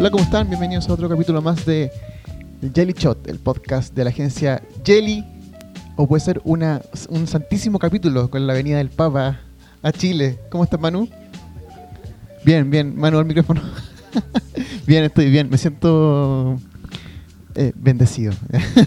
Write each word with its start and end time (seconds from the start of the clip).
Hola, 0.00 0.10
¿cómo 0.10 0.24
están? 0.24 0.48
Bienvenidos 0.48 0.88
a 0.88 0.94
otro 0.94 1.10
capítulo 1.10 1.42
más 1.42 1.66
de 1.66 1.92
Jelly 2.74 2.94
Shot, 2.94 3.28
el 3.28 3.38
podcast 3.38 3.94
de 3.94 4.04
la 4.04 4.08
agencia 4.08 4.62
Jelly. 4.82 5.22
O 5.96 6.08
puede 6.08 6.20
ser 6.20 6.40
una, 6.44 6.80
un 7.10 7.26
santísimo 7.26 7.78
capítulo 7.78 8.30
con 8.30 8.46
la 8.46 8.54
venida 8.54 8.78
del 8.78 8.88
Papa 8.88 9.40
a 9.82 9.92
Chile. 9.92 10.38
¿Cómo 10.48 10.64
estás, 10.64 10.80
Manu? 10.80 11.06
Bien, 12.46 12.70
bien. 12.70 12.96
Manu, 12.96 13.18
al 13.18 13.26
micrófono. 13.26 13.60
bien, 14.86 15.04
estoy 15.04 15.28
bien. 15.28 15.50
Me 15.50 15.58
siento 15.58 16.56
eh, 17.54 17.72
bendecido 17.74 18.32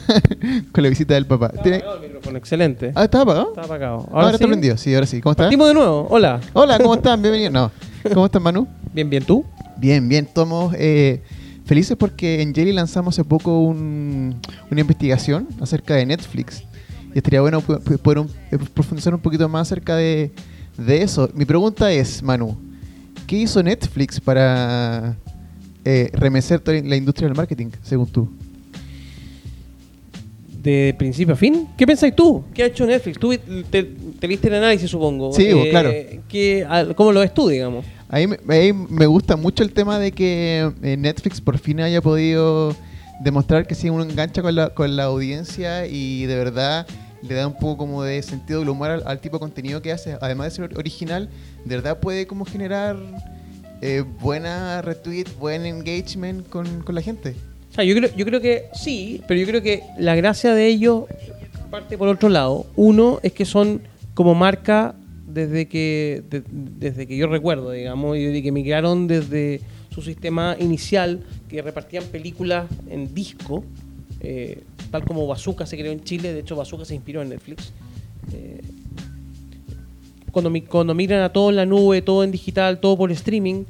con 0.71 0.83
la 0.83 0.89
visita 0.89 1.13
del 1.13 1.27
Papa. 1.27 1.51
Está 1.53 1.75
apagado 1.75 1.95
el 1.97 2.01
micrófono, 2.01 2.37
excelente. 2.39 2.91
Ah, 2.95 3.03
¿está 3.03 3.21
apagado? 3.21 3.49
Está 3.49 3.61
apagado. 3.61 4.09
Ahora, 4.11 4.31
está 4.31 4.39
sí. 4.39 4.47
prendido. 4.47 4.77
Sí, 4.77 4.95
ahora 4.95 5.05
sí. 5.05 5.21
¿Cómo 5.21 5.33
estás? 5.33 5.45
Partimos 5.45 5.67
de 5.67 5.75
nuevo. 5.75 6.07
Hola. 6.09 6.41
Hola, 6.53 6.79
¿cómo 6.79 6.95
están? 6.95 7.21
Bienvenidos. 7.21 7.53
No. 7.53 7.71
¿Cómo 8.11 8.25
estás, 8.25 8.41
Manu? 8.41 8.67
Bien, 8.95 9.07
bien, 9.07 9.23
¿tú? 9.23 9.45
Bien, 9.77 10.07
bien, 10.07 10.25
estamos 10.25 10.73
eh, 10.77 11.21
felices 11.65 11.97
porque 11.97 12.41
en 12.41 12.53
Jelly 12.53 12.71
lanzamos 12.73 13.15
hace 13.15 13.23
poco 13.23 13.59
un- 13.59 14.35
una 14.71 14.81
investigación 14.81 15.47
acerca 15.59 15.95
de 15.95 16.05
Netflix. 16.05 16.63
Y 17.13 17.17
estaría 17.17 17.41
bueno 17.41 17.61
poder 17.61 18.25
eh, 18.51 18.57
profundizar 18.73 19.13
un 19.13 19.19
poquito 19.21 19.47
más 19.49 19.67
acerca 19.67 19.95
de, 19.95 20.31
eso. 20.87 21.29
Mi 21.35 21.45
pregunta 21.45 21.91
es, 21.91 22.23
Manu, 22.23 22.57
¿qué 23.27 23.37
hizo 23.37 23.61
Netflix 23.61 24.19
para 24.19 25.15
eh, 25.85 26.09
remecer 26.13 26.61
la 26.65 26.95
industria 26.95 27.27
del 27.27 27.37
marketing, 27.37 27.67
según 27.83 28.07
tú? 28.07 28.29
De 30.63 30.95
principio 30.97 31.33
a 31.33 31.37
fin. 31.37 31.67
¿Qué 31.77 31.85
pensáis 31.85 32.15
tú? 32.15 32.43
¿Qué 32.53 32.63
ha 32.63 32.65
hecho 32.67 32.85
Netflix? 32.85 33.19
Tú 33.19 33.33
te, 33.69 33.83
te 33.83 34.27
viste 34.27 34.47
el 34.47 34.53
análisis, 34.55 34.89
supongo. 34.89 35.31
Eh, 35.31 35.33
Sí, 35.33 35.53
vos, 35.53 35.67
claro. 35.69 35.91
¿qué- 36.29 36.65
al- 36.67 36.95
¿Cómo 36.95 37.11
lo 37.11 37.19
ves 37.19 37.33
tú, 37.33 37.49
digamos? 37.49 37.85
A 38.07 38.17
mí, 38.19 38.27
me- 38.27 38.35
a 38.35 38.73
mí 38.73 38.85
me 38.89 39.05
gusta 39.05 39.35
mucho 39.35 39.63
el 39.63 39.73
tema 39.73 39.99
de 39.99 40.11
que 40.13 40.71
eh, 40.81 40.95
Netflix 40.97 41.41
por 41.41 41.57
fin 41.57 41.81
haya 41.81 42.01
podido 42.01 42.75
demostrar 43.21 43.67
que 43.67 43.75
si 43.75 43.89
uno 43.89 44.03
engancha 44.03 44.41
con 44.41 44.55
la, 44.55 44.69
con 44.69 44.95
la 44.95 45.03
audiencia 45.03 45.85
y 45.85 46.25
de 46.27 46.35
verdad 46.35 46.87
le 47.21 47.33
da 47.35 47.47
un 47.47 47.53
poco 47.57 47.77
como 47.77 48.03
de 48.03 48.21
sentido 48.21 48.59
del 48.59 48.69
humor 48.69 48.89
al, 48.89 49.03
al 49.05 49.19
tipo 49.19 49.37
de 49.37 49.41
contenido 49.41 49.81
que 49.81 49.91
hace, 49.91 50.17
además 50.21 50.47
de 50.57 50.67
ser 50.67 50.77
original, 50.77 51.29
de 51.65 51.75
verdad 51.75 51.99
puede 51.99 52.25
como 52.27 52.45
generar 52.45 52.95
eh, 53.81 54.03
buena 54.21 54.81
retweet, 54.81 55.25
buen 55.39 55.65
engagement 55.65 56.47
con, 56.49 56.81
con 56.83 56.95
la 56.95 57.01
gente. 57.01 57.35
O 57.73 57.75
sea, 57.75 57.83
yo 57.83 57.95
creo, 57.95 58.09
yo 58.15 58.23
creo 58.25 58.39
que 58.39 58.65
sí, 58.73 59.19
pero 59.27 59.39
yo 59.39 59.47
creo 59.47 59.61
que 59.63 59.81
la 59.97 60.13
gracia 60.15 60.53
de 60.53 60.67
ellos 60.67 61.05
parte 61.71 61.97
por 61.97 62.07
otro 62.07 62.29
lado. 62.29 62.67
Uno 62.75 63.19
es 63.23 63.33
que 63.33 63.45
son 63.45 63.81
como 64.13 64.35
marca 64.35 64.93
desde 65.27 65.67
que 65.67 66.21
de- 66.29 66.43
desde 66.51 67.07
que 67.07 67.17
yo 67.17 67.25
recuerdo, 67.25 67.71
digamos, 67.71 68.15
y 68.17 68.25
de 68.25 68.43
que 68.43 68.51
migraron 68.51 69.07
desde 69.07 69.59
su 69.89 70.03
sistema 70.03 70.55
inicial, 70.59 71.21
que 71.49 71.63
repartían 71.63 72.03
películas 72.05 72.67
en 72.91 73.11
disco, 73.15 73.63
eh, 74.19 74.61
tal 74.91 75.03
como 75.03 75.25
Bazooka 75.25 75.65
se 75.65 75.75
creó 75.75 75.91
en 75.91 76.03
Chile, 76.03 76.31
de 76.31 76.41
hecho 76.41 76.55
Bazooka 76.55 76.85
se 76.85 76.93
inspiró 76.93 77.23
en 77.23 77.29
Netflix. 77.29 77.73
Eh, 78.33 78.61
cuando, 80.31 80.51
cuando 80.69 80.93
migran 80.93 81.21
a 81.23 81.29
todo 81.29 81.49
en 81.49 81.55
la 81.55 81.65
nube, 81.65 82.03
todo 82.03 82.23
en 82.23 82.29
digital, 82.31 82.79
todo 82.79 82.97
por 82.97 83.11
streaming, 83.11 83.63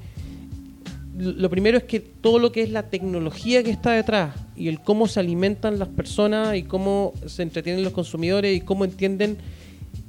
lo 1.15 1.49
primero 1.49 1.77
es 1.77 1.83
que 1.83 1.99
todo 1.99 2.39
lo 2.39 2.51
que 2.51 2.63
es 2.63 2.71
la 2.71 2.89
tecnología 2.89 3.63
que 3.63 3.69
está 3.69 3.91
detrás 3.91 4.35
y 4.55 4.67
el 4.67 4.81
cómo 4.81 5.07
se 5.07 5.19
alimentan 5.19 5.77
las 5.77 5.89
personas 5.89 6.55
y 6.55 6.63
cómo 6.63 7.13
se 7.27 7.43
entretienen 7.43 7.83
los 7.83 7.93
consumidores 7.93 8.55
y 8.57 8.61
cómo 8.61 8.83
entienden 8.83 9.37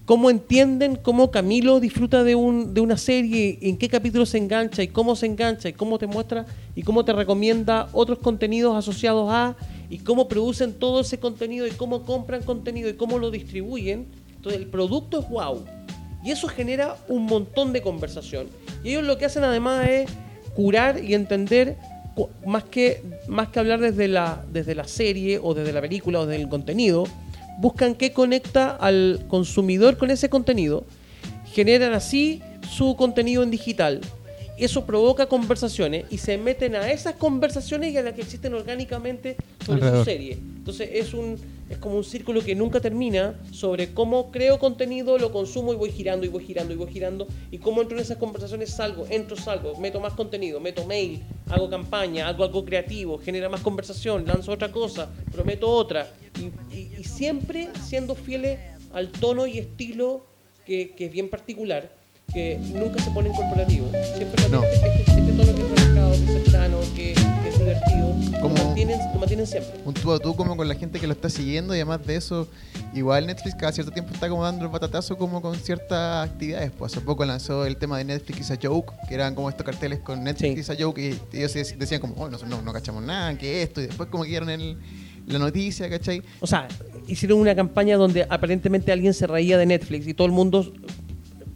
cómo 0.06 0.30
entienden 0.30 0.96
cómo 0.96 1.30
Camilo 1.30 1.80
disfruta 1.80 2.24
de 2.24 2.34
un 2.34 2.72
de 2.72 2.80
una 2.80 2.96
serie 2.96 3.58
en 3.62 3.77
qué 3.77 3.88
capítulo 3.88 4.24
se 4.24 4.38
engancha 4.38 4.83
y 4.83 4.88
cómo 4.88 5.14
se 5.14 5.27
engancha 5.27 5.69
y 5.69 5.74
cómo 5.74 5.98
te 5.98 6.06
muestra 6.06 6.46
y 6.74 6.83
cómo 6.83 7.05
te 7.05 7.12
recomienda 7.12 7.89
otros 7.92 8.18
contenidos 8.18 8.74
asociados 8.74 9.28
a 9.30 9.57
y 9.90 9.98
cómo 9.98 10.27
producen 10.27 10.73
todo 10.73 11.01
ese 11.01 11.18
contenido 11.18 11.67
y 11.67 11.70
cómo 11.73 12.05
compran 12.05 12.42
contenido 12.42 12.89
y 12.89 12.95
cómo 12.95 13.18
lo 13.18 13.30
distribuyen 13.30 14.07
entonces 14.36 14.61
el 14.61 14.68
producto 14.68 15.20
es 15.20 15.28
wow 15.28 15.64
y 16.24 16.30
eso 16.30 16.48
genera 16.48 16.96
un 17.07 17.27
montón 17.27 17.74
de 17.74 17.83
conversación. 17.83 18.46
Y 18.83 18.90
ellos 18.90 19.05
lo 19.05 19.18
que 19.18 19.27
hacen 19.27 19.45
además 19.45 19.86
es 19.86 20.11
curar 20.54 21.02
y 21.02 21.14
entender, 21.14 21.76
más 22.46 22.64
que, 22.64 23.02
más 23.28 23.48
que 23.48 23.58
hablar 23.58 23.80
desde 23.80 24.08
la, 24.08 24.44
desde 24.52 24.74
la 24.74 24.84
serie 24.84 25.40
o 25.42 25.54
desde 25.54 25.72
la 25.72 25.80
película 25.80 26.20
o 26.20 26.26
desde 26.26 26.42
el 26.42 26.48
contenido, 26.48 27.04
buscan 27.58 27.94
qué 27.94 28.12
conecta 28.12 28.70
al 28.70 29.24
consumidor 29.28 29.96
con 29.96 30.10
ese 30.10 30.28
contenido, 30.28 30.84
generan 31.52 31.92
así 31.92 32.42
su 32.68 32.96
contenido 32.96 33.42
en 33.42 33.50
digital. 33.50 34.00
Eso 34.56 34.86
provoca 34.86 35.26
conversaciones 35.26 36.04
y 36.10 36.18
se 36.18 36.38
meten 36.38 36.76
a 36.76 36.90
esas 36.90 37.14
conversaciones 37.14 37.92
y 37.92 37.96
a 37.96 38.02
las 38.02 38.14
que 38.14 38.22
existen 38.22 38.54
orgánicamente 38.54 39.36
sobre 39.64 39.78
Alrededor. 39.78 40.04
su 40.04 40.10
serie. 40.10 40.32
Entonces 40.32 40.90
es 40.92 41.12
un 41.12 41.36
es 41.70 41.79
como 41.79 41.97
un 41.97 42.05
círculo 42.05 42.42
que 42.42 42.55
nunca 42.55 42.80
termina 42.80 43.35
sobre 43.51 43.95
cómo 43.95 44.30
creo 44.30 44.58
contenido, 44.58 45.17
lo 45.19 45.33
consumo 45.33 45.73
y 45.73 45.77
voy 45.77 45.91
girando 45.91 46.27
y 46.27 46.29
voy 46.29 46.45
girando 46.45 46.73
y 46.75 46.77
voy 46.77 46.92
girando 46.92 47.27
y 47.51 47.58
cómo 47.58 47.80
entro 47.83 47.97
en 47.97 48.02
esas 48.02 48.19
conversaciones, 48.19 48.70
salgo, 48.70 49.07
entro, 49.08 49.36
salgo, 49.36 49.75
meto 49.79 50.01
más 50.01 50.13
contenido, 50.13 50.61
meto 50.61 50.85
mail, 50.86 51.23
hago 51.48 51.70
campaña, 51.70 52.29
hago 52.29 52.45
algo 52.45 52.64
creativo, 52.64 53.19
genera 53.19 53.48
más 53.48 53.63
conversación, 53.63 54.27
lanzo 54.27 54.52
otra 54.52 54.70
cosa, 54.70 55.08
prometo 55.33 55.69
otra 55.70 56.11
y, 56.39 56.77
y- 56.77 56.91
y 56.98 57.05
siempre 57.05 57.69
siendo 57.83 58.14
fieles 58.14 58.58
al 58.92 59.11
tono 59.11 59.46
y 59.46 59.58
estilo 59.58 60.27
que, 60.67 60.91
que 60.91 61.07
es 61.07 61.13
bien 61.13 61.29
particular, 61.31 61.91
que 62.33 62.58
nunca 62.75 63.02
se 63.02 63.11
pone 63.11 63.29
en 63.31 63.35
corporativo, 63.35 63.86
siempre 64.17 64.48
No. 64.51 64.63
este, 64.64 65.01
este 65.01 65.33
tono 65.33 65.55
que 65.55 65.83
relajado, 65.94 66.12
que 66.12 66.32
cercano, 66.42 66.80
que, 66.94 67.14
que 67.14 67.48
es 67.48 67.58
divertido, 67.58 68.14
lo 68.42 68.48
mantienen, 68.48 68.98
lo 69.12 69.18
mantienen 69.20 69.46
siempre. 69.46 69.72
un 69.84 69.94
tú 69.94 70.12
a 70.12 70.18
tú 70.18 70.34
como 70.36 70.56
con 70.56 70.68
la 70.68 70.74
gente 70.74 70.98
que 71.00 71.06
lo 71.06 71.12
está 71.12 71.30
siguiendo 71.30 71.74
y 71.74 71.78
además 71.78 72.05
de 72.06 72.16
eso, 72.16 72.48
igual 72.94 73.27
Netflix 73.27 73.55
cada 73.55 73.72
cierto 73.72 73.92
tiempo 73.92 74.12
está 74.12 74.28
como 74.28 74.44
dando 74.44 74.64
el 74.64 74.70
batatazo 74.70 75.16
como 75.16 75.40
con 75.40 75.54
ciertas 75.56 76.28
actividades. 76.28 76.70
Pues 76.77 76.92
hace 76.92 77.00
poco 77.04 77.24
lanzó 77.24 77.64
el 77.66 77.77
tema 77.77 77.98
de 77.98 78.04
Netflix 78.04 78.40
is 78.40 78.50
a 78.50 78.58
joke, 78.62 78.92
que 79.08 79.14
eran 79.14 79.34
como 79.34 79.48
estos 79.48 79.64
carteles 79.64 80.00
con 80.00 80.22
Netflix 80.22 80.54
Sí. 80.54 80.60
is 80.60 80.70
a 80.70 80.77
joke 80.83 80.98
y 81.00 81.36
ellos 81.36 81.54
dec- 81.56 81.77
decían 81.77 82.00
como, 82.00 82.14
oh, 82.16 82.28
no, 82.28 82.38
no, 82.46 82.62
no 82.62 82.72
cachamos 82.72 83.02
nada, 83.02 83.36
que 83.38 83.62
esto, 83.62 83.80
y 83.80 83.86
después 83.86 84.08
como 84.08 84.24
que 84.24 84.30
dieron 84.30 84.50
el, 84.50 84.77
la 85.27 85.38
noticia, 85.38 85.88
¿cachai? 85.88 86.22
O 86.40 86.46
sea, 86.46 86.68
hicieron 87.06 87.38
una 87.38 87.54
campaña 87.54 87.96
donde 87.96 88.27
aparentemente 88.28 88.92
alguien 88.92 89.14
se 89.14 89.27
reía 89.27 89.56
de 89.58 89.66
Netflix 89.66 90.06
y 90.06 90.14
todo 90.14 90.27
el 90.27 90.33
mundo 90.33 90.72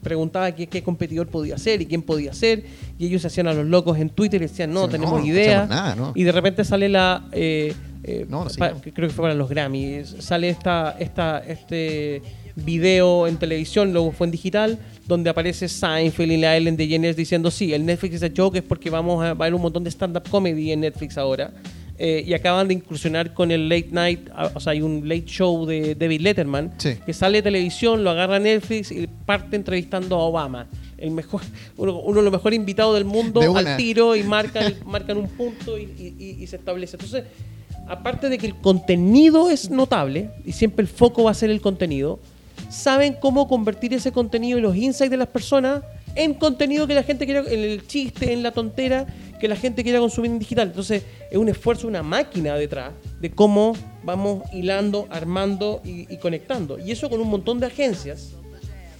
preguntaba 0.08 0.50
qué, 0.52 0.66
qué 0.66 0.82
competidor 0.82 1.28
podía 1.28 1.56
ser 1.58 1.80
y 1.82 1.86
quién 1.86 2.02
podía 2.02 2.32
ser 2.32 2.64
y 2.98 3.06
ellos 3.06 3.22
se 3.22 3.28
hacían 3.28 3.46
a 3.46 3.52
los 3.54 3.66
locos 3.66 3.98
en 3.98 4.08
Twitter 4.10 4.40
y 4.42 4.46
decían 4.46 4.72
no, 4.72 4.86
Sí, 4.86 4.92
tenemos 4.92 5.20
no, 5.20 5.26
idea 5.26 5.66
nada, 5.66 5.94
no. 5.94 6.12
y 6.14 6.24
de 6.24 6.32
repente 6.32 6.64
sale 6.64 6.88
la 6.88 7.28
eh, 7.32 7.72
eh, 8.04 8.26
sí, 8.48 8.58
pa- 8.58 8.72
creo 8.80 9.08
que 9.08 9.14
fue 9.14 9.22
para 9.24 9.34
los 9.34 9.48
Grammys 9.48 10.16
sale 10.20 10.48
esta 10.48 10.96
esta 10.98 11.38
este 11.46 12.22
video 12.56 13.26
en 13.28 13.36
televisión 13.36 13.92
luego 13.92 14.10
fue 14.12 14.26
en 14.26 14.30
digital 14.32 14.78
donde 15.06 15.30
aparece 15.30 15.68
Seinfeld 15.68 16.32
y 16.32 16.36
la 16.38 16.56
Ellen 16.56 16.76
DeGeneres 16.76 17.16
diciendo 17.16 17.50
sí 17.50 17.72
el 17.72 17.86
Netflix 17.86 18.16
es 18.16 18.22
a 18.24 18.30
joke 18.36 18.56
es 18.56 18.62
porque 18.64 18.90
vamos 18.90 19.22
a, 19.24 19.34
va 19.34 19.44
a 19.44 19.46
haber 19.46 19.54
un 19.54 19.62
montón 19.62 19.84
de 19.84 19.90
stand 19.90 20.16
up 20.16 20.28
comedy 20.28 20.72
en 20.72 20.80
Netflix 20.80 21.16
ahora 21.18 21.52
Eh, 22.00 22.22
y 22.24 22.32
acaban 22.32 22.68
de 22.68 22.74
incursionar 22.74 23.34
con 23.34 23.50
el 23.50 23.68
late 23.68 23.88
night, 23.90 24.28
ah, 24.32 24.52
o 24.54 24.60
sea, 24.60 24.70
hay 24.72 24.82
un 24.82 25.08
late 25.08 25.24
show 25.26 25.66
de 25.66 25.96
David 25.96 26.20
Letterman 26.20 26.72
Sí. 26.78 26.94
que 27.04 27.12
sale 27.12 27.38
de 27.38 27.42
televisión, 27.42 28.04
lo 28.04 28.10
agarra 28.10 28.38
Netflix 28.38 28.92
y 28.92 29.08
parte 29.08 29.56
entrevistando 29.56 30.14
a 30.14 30.20
Obama, 30.20 30.68
el 30.96 31.10
mejor, 31.10 31.40
uno, 31.76 31.98
uno 31.98 32.18
de 32.18 32.22
los 32.22 32.32
mejores 32.32 32.56
invitados 32.56 32.94
del 32.94 33.04
mundo 33.04 33.40
De 33.40 33.46
al 33.48 33.76
tiro 33.76 34.14
y 34.14 34.22
marcan, 34.36 34.74
marcan 34.86 35.16
un 35.16 35.28
punto 35.28 35.76
y- 35.76 36.36
y 36.40 36.46
se 36.46 36.54
establece. 36.54 36.94
Entonces, 36.96 37.24
aparte 37.88 38.28
de 38.28 38.38
que 38.38 38.46
el 38.46 38.54
contenido 38.54 39.50
es 39.50 39.68
notable 39.68 40.30
y 40.44 40.52
siempre 40.52 40.82
el 40.82 40.88
foco 40.88 41.24
va 41.24 41.32
a 41.32 41.34
ser 41.34 41.50
el 41.50 41.60
contenido, 41.60 42.20
saben 42.70 43.16
cómo 43.20 43.48
convertir 43.48 43.92
ese 43.92 44.12
contenido 44.12 44.56
y 44.58 44.60
los 44.60 44.76
insights 44.76 45.10
de 45.10 45.16
las 45.16 45.28
personas 45.28 45.82
en 46.18 46.34
contenido 46.34 46.86
que 46.86 46.94
la 46.94 47.02
gente 47.02 47.24
quiera, 47.24 47.44
en 47.48 47.60
el 47.60 47.86
chiste, 47.86 48.32
en 48.32 48.42
la 48.42 48.50
tontera, 48.52 49.06
que 49.40 49.46
la 49.48 49.56
gente 49.56 49.82
quiera 49.84 50.00
consumir 50.00 50.32
en 50.32 50.38
digital. 50.38 50.68
Entonces, 50.68 51.04
es 51.30 51.38
un 51.38 51.48
esfuerzo, 51.48 51.86
una 51.86 52.02
máquina 52.02 52.54
detrás 52.56 52.92
de 53.20 53.30
cómo 53.30 53.74
vamos 54.02 54.42
hilando, 54.52 55.06
armando 55.10 55.80
y, 55.84 56.12
y 56.12 56.18
conectando. 56.18 56.78
Y 56.78 56.90
eso 56.90 57.08
con 57.08 57.20
un 57.20 57.28
montón 57.28 57.60
de 57.60 57.66
agencias, 57.66 58.32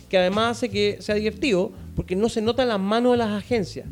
que 0.09 0.17
además 0.17 0.57
hace 0.59 0.69
que 0.71 0.99
sea 1.01 1.17
divertido, 1.17 1.73
porque 1.97 2.15
no 2.15 2.29
se 2.29 2.41
nota 2.41 2.65
la 2.65 2.79
mano 2.79 3.11
de 3.11 3.17
las 3.19 3.31
agencias. 3.31 3.87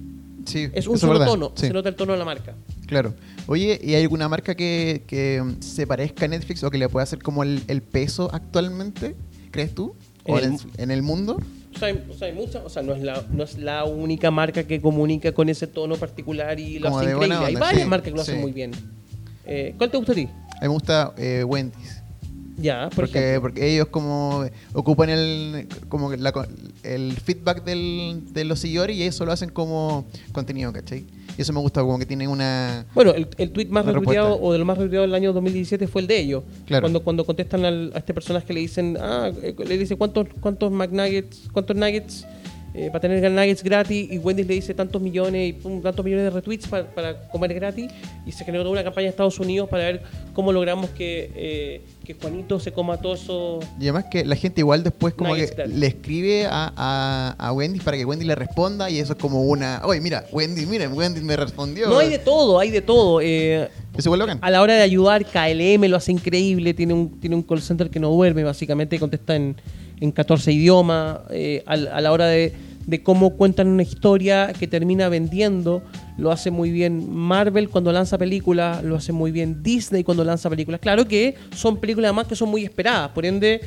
Sí, 0.44 0.68
Es 0.72 0.86
un 0.86 0.96
solo 0.96 1.24
tono, 1.24 1.50
sí. 1.56 1.66
se 1.66 1.72
nota 1.72 1.88
el 1.88 1.96
tono 1.96 2.12
de 2.12 2.18
la 2.20 2.24
marca. 2.24 2.54
Claro. 2.86 3.14
Oye, 3.48 3.80
¿y 3.82 3.94
hay 3.94 4.02
alguna 4.02 4.28
marca 4.28 4.54
que, 4.54 5.02
que 5.08 5.42
se 5.58 5.88
parezca 5.88 6.26
a 6.26 6.28
Netflix 6.28 6.62
o 6.62 6.70
que 6.70 6.78
le 6.78 6.88
pueda 6.88 7.02
hacer 7.02 7.20
como 7.20 7.42
el, 7.42 7.62
el 7.66 7.82
peso 7.82 8.30
actualmente? 8.32 9.16
¿Crees 9.50 9.74
tú? 9.74 9.96
¿O 10.24 10.38
el, 10.38 10.56
en 10.78 10.90
el 10.92 11.02
mundo? 11.02 11.38
O 11.76 11.78
sea, 11.78 11.88
hay, 11.88 12.04
o 12.10 12.14
sea, 12.14 12.28
hay 12.28 12.34
muchas, 12.34 12.62
o 12.64 12.68
sea, 12.68 12.82
no 12.82 12.94
es, 12.94 13.02
la, 13.02 13.22
no 13.30 13.44
es 13.44 13.58
la 13.58 13.84
única 13.84 14.30
marca 14.30 14.64
que 14.64 14.80
comunica 14.80 15.32
con 15.32 15.48
ese 15.48 15.66
tono 15.66 15.96
particular 15.96 16.58
y 16.58 16.78
lo 16.78 16.86
Como 16.88 16.98
hace 17.00 17.08
de 17.10 17.14
buena 17.14 17.34
increíble. 17.36 17.46
Hay 17.48 17.54
onda, 17.54 17.66
varias 17.66 17.82
sí, 17.84 17.88
marcas 17.88 18.10
que 18.12 18.16
lo 18.16 18.24
sí. 18.24 18.30
hacen 18.30 18.40
muy 18.40 18.52
bien. 18.52 18.70
Eh, 19.44 19.74
¿Cuál 19.76 19.90
te 19.90 19.96
gusta 19.98 20.12
a 20.12 20.14
ti? 20.14 20.22
A 20.28 20.44
mí 20.54 20.60
me 20.62 20.68
gusta 20.68 21.12
eh, 21.18 21.44
Wendy's. 21.44 22.02
Ya, 22.58 22.84
por 22.88 23.04
Porque, 23.04 23.18
ejemplo. 23.18 23.40
porque 23.42 23.70
ellos 23.74 23.88
como 23.88 24.46
ocupan 24.72 25.10
el 25.10 25.68
como 25.90 26.10
la 26.16 26.32
el 26.84 27.12
feedback 27.12 27.62
del- 27.64 28.32
de 28.32 28.44
los 28.46 28.60
seguidores 28.60 28.96
y 28.96 29.02
eso 29.02 29.26
lo 29.26 29.32
hacen 29.32 29.50
como 29.50 30.06
contenido, 30.32 30.72
¿cachai? 30.72 31.04
Y 31.38 31.42
eso 31.42 31.52
me 31.52 31.60
gusta, 31.60 31.82
como 31.82 31.98
que 31.98 32.06
tiene 32.06 32.26
una... 32.26 32.86
Bueno, 32.94 33.12
el, 33.12 33.28
el 33.36 33.50
tweet 33.50 33.66
más 33.66 33.84
retuiteado 33.84 34.28
respuesta. 34.28 34.46
o 34.46 34.52
de 34.52 34.58
lo 34.58 34.64
más 34.64 34.78
retuiteado 34.78 35.02
del 35.06 35.14
año 35.14 35.32
2017 35.32 35.86
fue 35.86 36.00
el 36.02 36.06
de 36.06 36.18
ellos. 36.20 36.44
Claro. 36.66 36.82
Cuando, 36.82 37.02
cuando 37.02 37.24
contestan 37.24 37.64
al- 37.64 37.92
a 37.94 37.98
este 37.98 38.14
personaje 38.14 38.52
le 38.54 38.60
dicen, 38.60 38.96
ah, 39.00 39.30
eh, 39.42 39.54
le 39.66 39.76
dice 39.78 39.96
cuántos, 39.96 40.28
cuántos 40.40 40.72
McNuggets, 40.72 41.48
cuántos 41.52 41.76
nuggets 41.76 42.26
eh, 42.76 42.88
para 42.90 43.00
tener 43.00 43.30
nuggets 43.32 43.62
gratis 43.62 44.08
y 44.12 44.18
Wendy 44.18 44.44
le 44.44 44.54
dice 44.54 44.74
tantos 44.74 45.00
millones 45.00 45.48
y 45.48 45.52
pum, 45.54 45.80
tantos 45.80 46.04
millones 46.04 46.24
de 46.26 46.30
retweets 46.30 46.68
para, 46.68 46.86
para 46.94 47.28
comer 47.28 47.54
gratis 47.54 47.90
y 48.26 48.32
se 48.32 48.44
generó 48.44 48.64
toda 48.64 48.72
una 48.72 48.84
campaña 48.84 49.06
en 49.06 49.10
Estados 49.10 49.40
Unidos 49.40 49.68
para 49.70 49.84
ver 49.84 50.02
cómo 50.34 50.52
logramos 50.52 50.90
que, 50.90 51.30
eh, 51.34 51.80
que 52.04 52.14
Juanito 52.14 52.60
se 52.60 52.72
coma 52.72 52.98
todo 53.00 53.14
eso. 53.14 53.60
Y 53.80 53.84
además 53.84 54.04
que 54.10 54.24
la 54.24 54.36
gente 54.36 54.60
igual 54.60 54.82
después 54.82 55.14
como 55.14 55.30
Nuggets 55.30 55.52
que 55.52 55.56
gratis. 55.56 55.74
le 55.74 55.86
escribe 55.86 56.46
a, 56.46 56.72
a, 56.76 57.34
a 57.38 57.52
Wendy 57.52 57.80
para 57.80 57.96
que 57.96 58.04
Wendy 58.04 58.26
le 58.26 58.34
responda 58.34 58.90
y 58.90 58.98
eso 58.98 59.14
es 59.14 59.18
como 59.18 59.42
una... 59.44 59.80
Oye, 59.84 60.00
mira, 60.00 60.26
Wendy, 60.30 60.66
mira, 60.66 60.88
Wendy 60.88 61.20
me 61.22 61.34
respondió. 61.36 61.88
No 61.88 61.98
hay 61.98 62.10
de 62.10 62.18
todo, 62.18 62.58
hay 62.60 62.70
de 62.70 62.82
todo. 62.82 63.20
eh, 63.22 63.68
Eso 63.96 64.14
igual. 64.14 64.38
A 64.40 64.50
la 64.50 64.60
hora 64.60 64.74
de 64.74 64.82
ayudar, 64.82 65.24
KLM 65.24 65.86
lo 65.88 65.96
hace 65.96 66.12
increíble. 66.12 66.74
Tiene 66.74 66.92
un, 66.92 67.18
tiene 67.20 67.36
un 67.36 67.42
call 67.42 67.62
center 67.62 67.88
que 67.88 67.98
no 68.00 68.10
duerme, 68.10 68.44
básicamente 68.44 68.98
contesta 68.98 69.34
en, 69.34 69.56
en 70.00 70.12
14 70.12 70.52
idiomas. 70.52 71.20
eh, 71.30 71.62
al- 71.66 71.88
a, 71.88 72.00
la 72.00 72.12
hora 72.12 72.26
de, 72.26 72.52
de 72.86 73.02
cómo 73.02 73.36
cuentan 73.36 73.66
una 73.68 73.82
historia 73.82 74.52
que 74.58 74.66
termina 74.68 75.08
vendiendo, 75.08 75.82
lo 76.18 76.30
hace 76.30 76.50
muy 76.52 76.70
bien 76.70 77.12
Marvel 77.12 77.68
cuando 77.68 77.90
lanza 77.92 78.16
películas, 78.16 78.82
lo 78.84 78.94
hace 78.96 79.12
muy 79.12 79.32
bien 79.32 79.62
Disney 79.62 80.04
cuando 80.04 80.22
lanza 80.24 80.48
películas. 80.48 80.80
Claro 80.80 81.06
que 81.06 81.34
son 81.54 81.78
películas 81.78 82.10
además 82.10 82.26
que 82.28 82.36
son 82.36 82.48
muy 82.48 82.62
esperadas, 82.64 83.10
por 83.10 83.26
ende, 83.26 83.60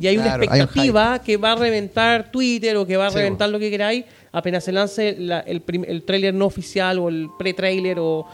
y 0.00 0.06
hay 0.06 0.16
una 0.16 0.24
Claro, 0.24 0.42
hay 0.44 0.48
un 0.48 0.54
expectativa 0.64 1.18
que 1.20 1.36
va 1.36 1.52
a 1.52 1.56
reventar 1.56 2.32
Twitter 2.32 2.76
o 2.78 2.86
que 2.86 2.96
va 2.96 3.08
a 3.08 3.10
Sí, 3.10 3.16
reventar 3.16 3.50
lo 3.50 3.58
que 3.58 3.70
queráis 3.70 4.04
apenas 4.32 4.64
se 4.64 4.72
lance 4.72 5.16
la- 5.18 5.40
el, 5.40 5.62
el 5.86 6.02
tráiler 6.04 6.32
no 6.32 6.46
oficial 6.46 6.98
o 6.98 7.10
el 7.10 7.28
pre-trailer 7.38 7.98
o 8.00 8.26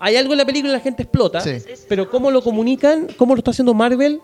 hay 0.00 0.16
algo 0.16 0.32
en 0.32 0.38
la 0.38 0.46
película 0.46 0.72
y 0.72 0.76
la 0.76 0.80
gente 0.80 1.02
explota 1.02 1.40
Sí. 1.40 1.50
pero 1.90 2.08
cómo 2.10 2.30
lo 2.30 2.42
comunican 2.42 3.08
cómo 3.18 3.34
lo 3.34 3.40
está 3.40 3.50
haciendo 3.50 3.74
Marvel 3.74 4.20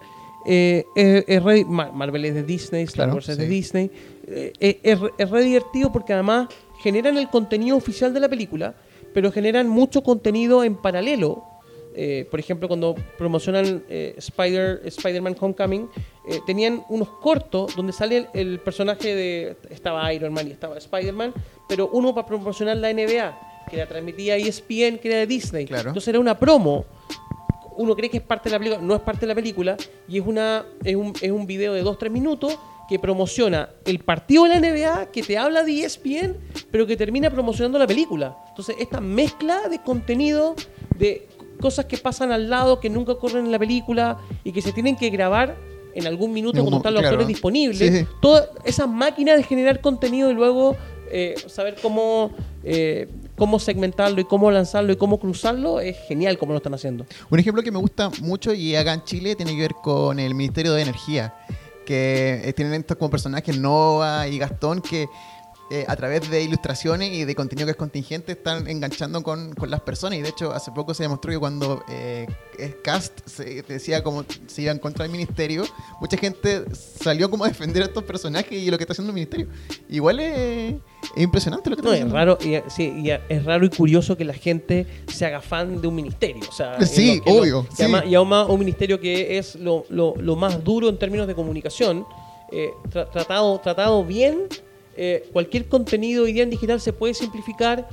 eh, 0.47 0.87
es, 0.97 1.25
es 1.29 1.43
re- 1.43 1.67
Mar- 1.67 1.93
Marvel 1.93 2.25
es 2.25 2.35
de 2.35 2.43
Disney 2.43 2.85
Star 2.85 2.95
Claro, 3.05 3.15
Wars 3.17 3.29
es 3.29 3.37
de. 3.37 3.47
Disney 3.47 3.91
eh, 4.31 4.53
es, 4.61 4.77
es 4.83 5.01
re- 5.01 5.11
es 5.19 5.31
re 5.31 5.43
divertido 5.43 5.93
porque 5.93 6.13
además 6.13 6.49
generan 6.83 7.17
el 7.19 7.29
contenido 7.29 7.77
oficial 7.77 8.15
de 8.15 8.21
la 8.21 8.29
película 8.29 8.75
pero 9.13 9.31
generan 9.33 9.69
mucho 9.69 10.03
contenido 10.03 10.63
en 10.65 10.77
paralelo 10.77 11.45
eh, 11.93 12.29
por 12.31 12.39
ejemplo, 12.39 12.69
cuando 12.69 12.95
promocionan 13.19 13.83
eh, 13.89 14.15
Spider, 14.17 14.81
Spider-Man 14.85 15.37
Homecoming, 15.39 15.89
eh, 16.29 16.39
tenían 16.47 16.85
unos 16.89 17.09
cortos 17.21 17.75
donde 17.75 17.93
sale 17.93 18.17
el, 18.17 18.29
el 18.33 18.61
personaje 18.61 19.13
de. 19.13 19.57
Estaba 19.71 20.15
Iron 20.15 20.33
Man 20.33 20.47
y 20.47 20.53
estaba 20.53 20.79
Spider-Man, 20.79 21.35
pero 21.69 21.91
uno 21.93 22.15
para 22.15 22.29
promocionar 22.29 22.77
la 22.77 22.93
NBA, 22.95 23.67
que 23.69 23.77
la 23.77 23.87
transmitía 23.87 24.37
ESPN, 24.37 24.99
que 24.99 25.09
era 25.09 25.17
de 25.17 25.27
Disney. 25.27 25.67
Claro. 25.67 25.89
Entonces 25.91 26.07
era 26.07 26.21
una 26.21 26.39
promo. 26.39 26.85
Uno 27.77 27.97
cree 27.97 28.09
que 28.09 28.19
es 28.19 28.23
parte 28.23 28.49
de 28.49 28.53
la 28.53 28.59
película, 28.61 28.81
no 28.81 28.95
es 28.95 29.01
parte 29.01 29.23
de 29.23 29.27
la 29.27 29.35
película, 29.35 29.77
y 30.07 30.19
es, 30.21 30.25
una, 30.25 30.65
es, 30.85 30.95
un, 30.95 31.13
es 31.21 31.31
un 31.33 31.45
video 31.45 31.73
de 31.73 31.83
2-3 31.83 32.09
minutos 32.09 32.57
que 32.91 32.99
promociona 32.99 33.71
el 33.85 34.01
partido 34.01 34.43
de 34.45 34.49
la 34.49 34.59
NBA, 34.59 35.13
que 35.13 35.23
te 35.23 35.39
habla 35.39 35.63
de 35.63 35.85
ESPN, 35.85 36.37
pero 36.73 36.89
que 36.89 36.97
termina 36.97 37.31
promocionando 37.31 37.79
la 37.79 37.87
película. 37.87 38.37
Entonces, 38.49 38.75
esta 38.81 39.01
mezcla 39.01 39.69
de 39.69 39.81
contenido, 39.81 40.57
de 40.99 41.29
cosas 41.61 41.85
que 41.85 41.99
pasan 41.99 42.33
al 42.33 42.51
lado, 42.51 42.81
que 42.81 42.91
nunca 42.91 43.13
ocurren 43.13 43.47
en 43.47 43.53
la 43.53 43.61
película 43.61 44.19
y 44.43 44.51
que 44.51 44.61
se 44.61 44.73
tienen 44.73 44.97
que 44.97 45.09
grabar 45.09 45.57
en 45.95 46.09
algún 46.09 46.33
minuto 46.33 46.61
cuando 46.63 46.79
están 46.79 46.95
los 46.95 47.03
claro. 47.03 47.15
actores 47.15 47.29
disponibles. 47.29 47.79
Sí, 47.79 47.97
sí. 47.97 48.07
Toda 48.21 48.49
esa 48.65 48.89
máquina 48.89 49.37
de 49.37 49.45
generar 49.45 49.81
contenido 49.81 50.29
y 50.29 50.35
luego 50.35 50.77
eh, 51.13 51.37
saber 51.47 51.77
cómo, 51.81 52.33
eh, 52.65 53.09
cómo 53.37 53.61
segmentarlo 53.61 54.21
y 54.21 54.25
cómo 54.25 54.51
lanzarlo 54.51 54.93
y 54.93 54.97
cómo 54.97 55.21
cruzarlo 55.21 55.79
es 55.79 55.97
genial 56.09 56.39
como 56.39 56.53
lo 56.53 56.57
están 56.57 56.75
haciendo. 56.75 57.07
Un 57.31 57.39
ejemplo 57.39 57.63
que 57.63 57.71
me 57.71 57.79
gusta 57.79 58.11
mucho 58.21 58.53
y 58.53 58.75
acá 58.75 58.95
en 58.95 59.05
Chile 59.05 59.37
tiene 59.37 59.55
que 59.55 59.61
ver 59.61 59.75
con 59.81 60.19
el 60.19 60.35
Ministerio 60.35 60.73
de 60.73 60.83
Energía, 60.83 61.35
que 61.91 62.41
eh, 62.45 62.53
tienen 62.53 62.83
estos 62.83 62.97
como 62.97 63.11
personajes 63.11 63.59
Nova 63.59 64.29
y 64.29 64.39
Gastón 64.39 64.81
que 64.81 65.09
eh, 65.71 65.85
a 65.87 65.95
través 65.97 66.29
de 66.31 66.43
ilustraciones 66.43 67.13
y 67.13 67.25
de 67.25 67.35
contenido 67.35 67.67
que 67.67 67.71
es 67.73 67.77
contingente 67.77 68.33
están 68.33 68.67
enganchando 68.69 69.23
con, 69.23 69.55
con 69.55 69.71
las 69.71 69.81
personas 69.81 70.19
y 70.19 70.23
de 70.23 70.29
hecho 70.31 70.53
hace 70.53 70.73
poco 70.73 70.95
se 70.95 71.05
demostró 71.05 71.31
que 71.31 71.39
cuando 71.39 71.83
eh, 71.89 72.27
Cast 72.83 73.21
se 73.27 73.63
decía 73.63 74.03
como 74.03 74.25
se 74.49 74.63
iban 74.63 74.79
contra 74.79 75.05
el 75.05 75.11
ministerio, 75.13 75.65
mucha 76.01 76.17
gente 76.17 76.65
salió 76.75 77.31
como 77.31 77.45
a 77.45 77.49
defender 77.49 77.83
a 77.83 77.87
estos 77.87 78.03
personajes 78.05 78.53
y 78.53 78.71
lo 78.71 78.77
que 78.79 78.85
está 78.85 78.93
haciendo 78.93 79.11
el 79.11 79.15
ministerio. 79.15 79.47
Igual 79.89 80.21
es, 80.21 80.75
es 81.17 81.23
impresionante 81.23 81.71
lo 81.71 81.77
que 81.77 81.83
No, 81.83 81.93
está 81.93 82.07
es 82.07 82.13
raro, 82.13 82.39
y, 82.43 82.57
sí, 82.71 82.93
y 83.05 83.11
es 83.11 83.45
raro 83.45 83.65
y 83.65 83.71
curioso 83.71 84.17
que 84.17 84.25
la 84.25 84.35
gente 84.35 84.87
se 85.07 85.25
haga 85.27 85.41
fan 85.41 85.81
de 85.81 85.87
un 85.89 85.95
ministerio. 85.95 86.43
O 86.49 86.53
sea, 86.53 86.81
Sí, 86.85 87.21
que 87.25 87.31
obvio, 87.31 87.63
que 87.69 87.77
sí. 87.77 87.83
además- 87.83 88.05
y 88.07 88.15
aún 88.17 88.29
más 88.29 88.49
un 88.49 88.59
ministerio 88.59 88.99
que 89.01 89.39
es 89.39 89.55
lo, 89.55 89.85
lo- 89.89 90.15
lo 90.17 90.37
más 90.37 90.63
duro 90.65 90.89
en 90.89 90.99
términos 90.99 91.27
de 91.27 91.35
comunicación. 91.35 92.05
eh, 92.53 92.71
tra- 92.93 93.09
tratado, 93.09 93.61
tratado 93.61 94.05
bien, 94.05 94.49
eh, 95.03 95.25
cualquier 95.33 95.67
contenido 95.67 96.25
hoy 96.25 96.33
día 96.35 96.43
en 96.43 96.51
digital 96.51 96.79
se 96.81 96.93
puede 96.93 97.15
simplificar, 97.15 97.89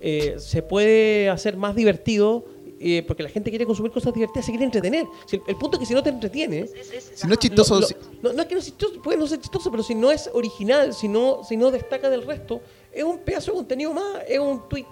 eh, 0.00 0.36
se 0.38 0.62
puede 0.62 1.28
hacer 1.28 1.56
más 1.56 1.74
divertido. 1.74 2.44
eh, 2.84 3.04
porque 3.06 3.22
la 3.22 3.28
gente 3.28 3.48
quiere 3.50 3.64
consumir 3.64 3.92
cosas 3.92 4.12
divertidas, 4.12 4.44
se 4.44 4.50
quiere 4.50 4.64
entretener. 4.64 5.06
Si 5.26 5.36
el, 5.36 5.42
el 5.46 5.54
punto 5.56 5.76
es 5.76 5.80
que 5.80 5.86
si 5.86 5.94
no 5.94 6.02
te 6.02 6.10
entretiene, 6.10 6.66
Si 7.14 7.28
no 7.28 7.34
es 7.34 7.38
chistoso, 7.38 7.74
lo- 7.74 7.80
lo- 7.82 7.86
si- 7.86 7.94
no, 8.20 8.32
no 8.32 8.42
es 8.42 8.48
que 8.48 8.54
no 8.56 8.58
es 8.58 8.64
chistoso, 8.66 9.00
puede 9.00 9.18
no 9.18 9.26
ser 9.28 9.38
chistoso, 9.40 9.70
pero 9.70 9.84
si 9.84 9.94
no 9.94 10.10
es 10.10 10.28
original, 10.32 10.92
si 10.92 11.06
no, 11.06 11.44
si 11.48 11.56
no 11.56 11.70
destaca 11.70 12.10
del 12.10 12.22
resto, 12.26 12.60
es 12.92 13.04
un 13.04 13.18
pedazo 13.20 13.52
de 13.52 13.56
contenido 13.58 13.94
más, 13.94 14.24
es 14.28 14.40
un 14.40 14.68
tweet 14.68 14.86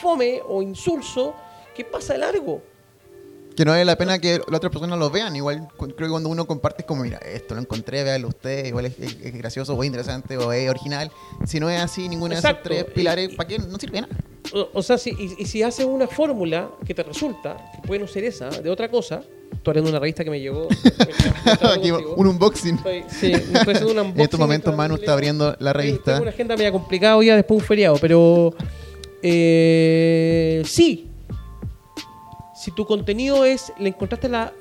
fome 0.00 0.40
o 0.48 0.62
insulso 0.62 1.34
que 1.74 1.84
pasa 1.84 2.12
de 2.12 2.20
largo. 2.20 2.62
Que 3.56 3.64
no 3.66 3.72
vale 3.72 3.84
la 3.84 3.96
pena 3.98 4.18
que 4.18 4.38
las 4.38 4.56
otras 4.56 4.72
personas 4.72 4.98
lo 4.98 5.10
vean. 5.10 5.36
Igual 5.36 5.68
creo 5.76 5.94
que 5.96 6.08
cuando 6.08 6.28
uno 6.30 6.46
comparte 6.46 6.82
es 6.82 6.86
como, 6.86 7.02
mira, 7.02 7.18
esto 7.18 7.54
lo 7.54 7.60
encontré, 7.60 8.02
véalo 8.02 8.28
usted, 8.28 8.64
igual 8.66 8.86
es, 8.86 8.98
es- 8.98 9.16
es 9.22 9.32
gracioso 9.34 9.74
o 9.74 9.82
es 9.82 9.86
interesante 9.86 10.36
o 10.38 10.52
es 10.52 10.70
original. 10.70 11.10
Si 11.46 11.60
no 11.60 11.68
es 11.68 11.80
así, 11.80 12.08
ninguna 12.08 12.34
Exacto. 12.36 12.68
de 12.70 12.74
esos 12.76 12.86
tres 12.86 12.94
pilares, 12.94 13.34
¿para 13.34 13.48
qué? 13.48 13.58
No 13.58 13.78
sirve 13.78 14.00
nada. 14.00 14.16
O, 14.54 14.68
o 14.74 14.82
sea, 14.82 14.96
si, 14.98 15.10
y, 15.10 15.34
y 15.42 15.44
si 15.46 15.62
haces 15.62 15.84
una 15.84 16.06
fórmula 16.06 16.70
que 16.86 16.94
te 16.94 17.02
resulta, 17.02 17.56
que 17.80 17.86
puede 17.86 18.00
no 18.00 18.06
ser 18.06 18.24
esa, 18.24 18.48
de 18.50 18.68
otra 18.70 18.90
cosa, 18.90 19.22
estoy 19.52 19.70
haciendo 19.72 19.90
una 19.90 19.98
revista 20.00 20.24
que 20.24 20.30
me 20.30 20.40
llegó. 20.40 20.68
Aquí 21.74 21.90
un 21.90 22.26
unboxing. 22.26 22.76
Estoy- 22.76 23.04
sí, 23.08 23.32
estoy 23.32 23.74
haciendo 23.74 23.92
un 23.92 23.98
En 23.98 24.04
unboxing 24.06 24.20
estos 24.24 24.40
momentos 24.40 24.74
Manu 24.76 24.94
está 24.96 25.12
abriendo 25.12 25.54
la 25.58 25.72
revista. 25.72 26.12
Tengo 26.12 26.22
una 26.22 26.30
agenda 26.30 26.56
media 26.56 26.72
complicada 26.72 27.16
hoy 27.16 27.26
después 27.26 27.58
de 27.58 27.62
un 27.62 27.66
feriado, 27.66 27.96
pero 28.00 28.54
eh, 29.22 30.62
sí. 30.66 31.08
Si 32.62 32.70
tu 32.70 32.86
contenido 32.86 33.44
es, 33.44 33.72
le 33.78 33.88
encontraste 33.88 34.28
la, 34.28 34.52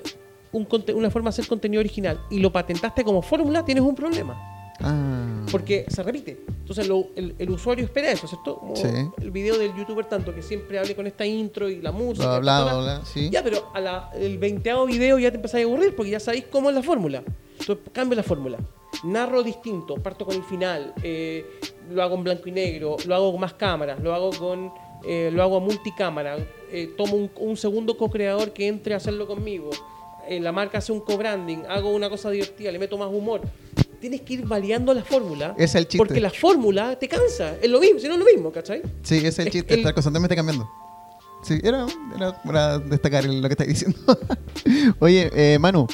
un 0.51 0.67
una 0.95 1.09
forma 1.11 1.29
de 1.29 1.35
hacer 1.35 1.47
contenido 1.47 1.79
original 1.81 2.19
y 2.31 2.39
lo 2.39 2.51
patentaste 2.51 3.03
como 3.03 3.21
fórmula, 3.21 3.63
tienes 3.63 3.83
un 3.83 3.93
problema. 3.95 4.35
Ah. 4.83 5.45
Porque 5.51 5.85
se 5.87 6.01
repite. 6.01 6.39
Entonces 6.47 6.87
lo- 6.87 7.09
el, 7.15 7.35
el 7.37 7.49
usuario 7.51 7.85
espera 7.85 8.09
eso, 8.11 8.25
¿cierto? 8.27 8.57
Como 8.57 8.75
Sí. 8.75 8.87
El 9.21 9.29
video 9.29 9.55
del 9.59 9.75
youtuber 9.75 10.05
tanto 10.05 10.33
que 10.33 10.41
siempre 10.41 10.79
hable 10.79 10.95
con 10.95 11.05
esta 11.05 11.23
intro 11.25 11.69
y 11.69 11.79
la 11.81 11.91
música. 11.91 12.39
Bla, 12.39 12.63
bla, 12.63 13.01
sí. 13.05 13.29
Ya, 13.29 13.43
pero 13.43 13.69
a 13.75 13.79
la- 13.79 14.09
el 14.15 14.39
veinteavo 14.39 14.87
video 14.87 15.19
ya 15.19 15.29
te 15.29 15.35
empezáis 15.35 15.65
a 15.65 15.67
aburrir 15.69 15.95
porque 15.95 16.09
ya 16.11 16.19
sabéis 16.19 16.45
cómo 16.51 16.69
es 16.69 16.75
la 16.75 16.81
fórmula. 16.81 17.21
Entonces 17.59 17.85
cambio 17.93 18.15
la 18.15 18.23
fórmula. 18.23 18.57
Narro 19.03 19.43
distinto, 19.43 19.95
parto 19.95 20.25
con 20.25 20.35
el 20.35 20.43
final, 20.43 20.93
eh, 21.03 21.45
lo 21.91 22.01
hago 22.01 22.15
en 22.15 22.23
blanco 22.23 22.49
y 22.49 22.51
negro, 22.51 22.97
lo 23.05 23.13
hago 23.15 23.31
con 23.31 23.41
más 23.41 23.53
cámaras, 23.53 23.99
lo 24.01 24.13
hago 24.15 24.31
con 24.31 24.71
eh, 25.03 25.29
lo 25.33 25.41
hago 25.43 25.57
a 25.57 25.59
multicámara, 25.59 26.37
eh, 26.71 26.93
tomo 26.97 27.15
un, 27.15 27.29
un 27.37 27.57
segundo 27.57 27.97
co-creador 27.97 28.51
que 28.53 28.67
entre 28.67 28.93
a 28.93 28.97
hacerlo 28.97 29.27
conmigo, 29.27 29.69
eh, 30.27 30.39
la 30.39 30.51
marca 30.51 30.77
hace 30.77 30.91
un 30.91 30.99
co-branding, 31.01 31.59
hago 31.67 31.89
una 31.93 32.09
cosa 32.09 32.29
divertida, 32.29 32.71
le 32.71 32.79
meto 32.79 32.97
más 32.97 33.09
humor. 33.09 33.41
Tienes 33.99 34.21
que 34.21 34.33
ir 34.33 34.45
variando 34.47 34.93
la 34.95 35.03
fórmula. 35.03 35.53
Es 35.59 35.75
el 35.75 35.83
chiste. 35.83 35.97
Porque 35.99 36.19
la 36.19 36.31
fórmula 36.31 36.97
te 36.97 37.07
cansa. 37.07 37.55
Es 37.61 37.69
lo 37.69 37.79
mismo, 37.79 37.99
si 37.99 38.07
no 38.07 38.13
es 38.13 38.19
lo 38.19 38.25
mismo, 38.25 38.51
¿cachai? 38.51 38.81
Sí, 39.03 39.17
es 39.23 39.37
el 39.37 39.47
Es 39.47 39.53
chiste, 39.53 39.73
el- 39.73 39.79
estar 39.81 39.93
constantemente 39.93 40.35
cambiando. 40.35 40.67
Sí, 41.43 41.59
era, 41.63 41.85
era 42.15 42.41
para 42.43 42.79
destacar 42.79 43.25
lo 43.25 43.47
que 43.47 43.53
estás 43.53 43.67
diciendo. 43.67 43.97
Oye, 44.99 45.29
eh, 45.35 45.59
Manu, 45.59 45.87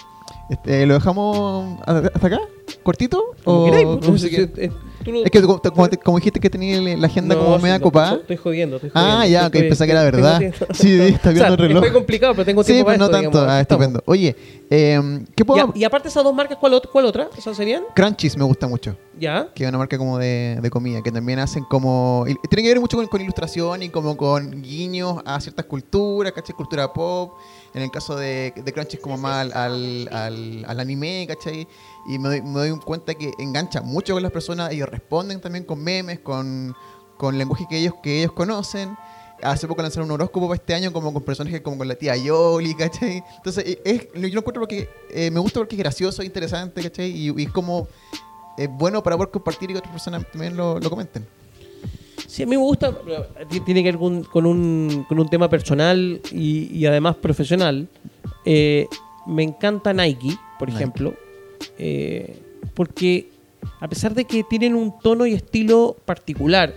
este, 0.50 0.86
¿lo 0.86 0.94
dejamos 0.96 1.80
hasta 1.86 2.28
acá? 2.28 2.40
¿Cortito? 2.84 3.36
Como 3.44 3.64
¿O 3.64 3.66
queráis, 3.66 3.88
si- 3.88 4.00
tú 4.00 4.72
no- 5.12 5.24
Es 5.24 5.32
que 5.32 5.42
como, 5.42 5.60
como 5.62 5.90
te- 5.90 5.98
como 5.98 6.18
dijiste 6.18 6.40
que 6.40 6.50
tenía 6.50 6.80
la 6.98 7.08
agenda 7.08 7.36
No, 7.36 7.42
como 7.44 7.58
sí, 7.58 7.64
media 7.64 7.80
copada. 7.80 8.16
Estoy 8.16 8.38
jodiendo, 8.38 8.76
estoy 8.78 8.90
jodiendo. 8.92 9.18
Ah, 9.20 9.28
ya, 9.28 9.48
ok, 9.48 9.54
pensé 9.54 9.86
que 9.86 9.92
era 9.92 10.04
verdad. 10.04 10.42
Sí, 10.74 11.00
está 11.00 11.30
viendo 11.32 11.44
O 11.44 11.46
sea, 11.46 11.48
el 11.48 11.58
reloj. 11.58 11.84
Muy 11.84 11.92
complicado, 11.92 12.34
pero 12.34 12.46
tengo 12.46 12.64
Sí, 12.64 12.74
tiempo 12.74 12.88
pero 12.92 12.98
para 12.98 12.98
no 12.98 13.06
esto, 13.06 13.18
tanto. 13.24 13.38
digamos. 13.40 13.54
Ah, 13.54 13.62
estupendo. 13.62 14.04
Oye, 14.06 14.36
eh, 14.70 15.26
¿qué 15.36 15.46
puedo...? 15.46 15.72
Y, 15.76 15.80
y 15.80 15.84
aparte 15.84 16.08
esas 16.10 16.24
dos 16.24 16.34
marcas, 16.36 16.58
¿cuál, 16.60 16.82
cuál 16.92 17.06
otra? 17.06 17.30
¿Esas 17.38 17.56
serían? 17.58 17.84
Crunchies 17.96 18.38
me 18.38 18.44
gusta 18.44 18.68
mucho. 18.68 18.98
¿Ya? 19.20 19.48
que 19.56 19.64
es 19.64 19.70
una 19.70 19.80
marca 19.80 19.98
como 19.98 20.20
de, 20.20 20.60
de 20.62 20.70
comida, 20.70 21.02
que 21.02 21.12
también 21.12 21.40
hacen 21.40 21.64
como... 21.64 22.24
Tiene 22.50 22.62
que 22.62 22.68
ver 22.70 22.80
mucho 22.80 22.98
con, 22.98 23.08
con 23.08 23.20
ilustración 23.20 23.82
y 23.82 23.90
como 23.90 24.16
con 24.16 24.62
guiños 24.62 25.22
a 25.26 25.42
ciertas 25.42 25.66
culturas, 25.66 26.34
¿cachai? 26.34 26.56
Cultura 26.56 26.94
pop. 26.94 27.34
En 27.78 27.84
el 27.84 27.92
caso 27.92 28.16
de, 28.16 28.54
de 28.56 28.74
Crunchy 28.74 28.96
es 28.98 29.02
como 29.04 29.18
más 29.20 29.36
al, 29.36 29.54
al, 29.54 30.10
al- 30.12 30.66
al 30.68 30.80
anime, 30.80 31.26
¿cachai? 31.28 31.68
Y 32.08 32.18
me 32.18 32.30
doy, 32.30 32.42
me 32.42 32.68
doy 32.68 32.80
cuenta 32.80 33.14
que 33.14 33.32
engancha 33.38 33.82
mucho 33.82 34.14
con 34.16 34.24
las 34.24 34.32
personas, 34.32 34.72
ellos 34.72 34.90
responden 34.90 35.40
también 35.40 35.64
con 35.64 35.84
memes, 35.84 36.20
con, 36.22 36.76
con 37.18 37.38
lenguaje 37.38 37.68
que 37.70 37.78
ellos, 37.78 37.94
que 38.02 38.20
ellos 38.22 38.32
conocen. 38.32 38.98
hace 39.44 39.68
poco 39.68 39.84
lanzaron 39.84 40.08
un 40.10 40.14
horóscopo 40.16 40.48
para 40.48 40.56
este 40.60 40.74
año 40.74 40.92
como 40.92 41.14
con 41.14 41.22
personajes 41.22 41.62
como 41.62 41.78
con 41.78 41.88
la 41.88 41.94
tía 41.94 42.16
Yoli, 42.18 42.74
¿cachai? 42.74 43.24
Entonces, 43.38 43.64
eh, 43.68 43.82
es, 43.86 44.08
yo 44.16 44.22
lo 44.34 44.40
encuentro 44.40 44.62
porque 44.62 44.90
eh, 45.12 45.30
me 45.30 45.40
gusta 45.40 45.60
porque 45.60 45.76
es 45.76 45.80
gracioso, 45.80 46.24
interesante, 46.24 46.82
¿cachai? 46.82 47.12
Y, 47.12 47.30
y 47.40 47.44
es 47.44 47.52
como 47.52 47.88
es 48.58 48.68
bueno 48.70 49.04
para 49.04 49.16
poder 49.18 49.30
compartir 49.30 49.70
y 49.70 49.74
que 49.74 49.80
otras 49.80 49.94
personas 49.94 50.26
también 50.32 50.58
lo, 50.58 50.80
lo 50.80 50.90
comenten. 50.90 51.28
Sí, 52.28 52.44
a 52.44 52.46
mí 52.46 52.52
me 52.52 52.58
gusta, 52.58 52.94
tiene 53.66 53.82
que 53.82 53.92
ver 53.92 53.98
con, 53.98 54.24
con 54.26 54.46
un, 54.46 55.06
con 55.08 55.18
un 55.18 55.30
tema 55.30 55.50
personal 55.50 56.20
y, 56.32 56.78
y 56.78 56.86
además 56.86 57.16
profesional. 57.16 57.88
Eh, 58.44 58.86
me 59.26 59.44
encanta 59.44 59.94
Nike, 59.94 60.38
por 60.60 60.68
Nike. 60.68 60.78
ejemplo, 60.78 61.14
eh, 61.78 62.38
porque 62.74 63.30
a 63.80 63.88
pesar 63.88 64.14
de 64.14 64.26
que 64.26 64.44
tienen 64.44 64.76
un 64.76 65.00
tono 65.00 65.26
y 65.26 65.34
estilo 65.34 65.96
particular 66.06 66.74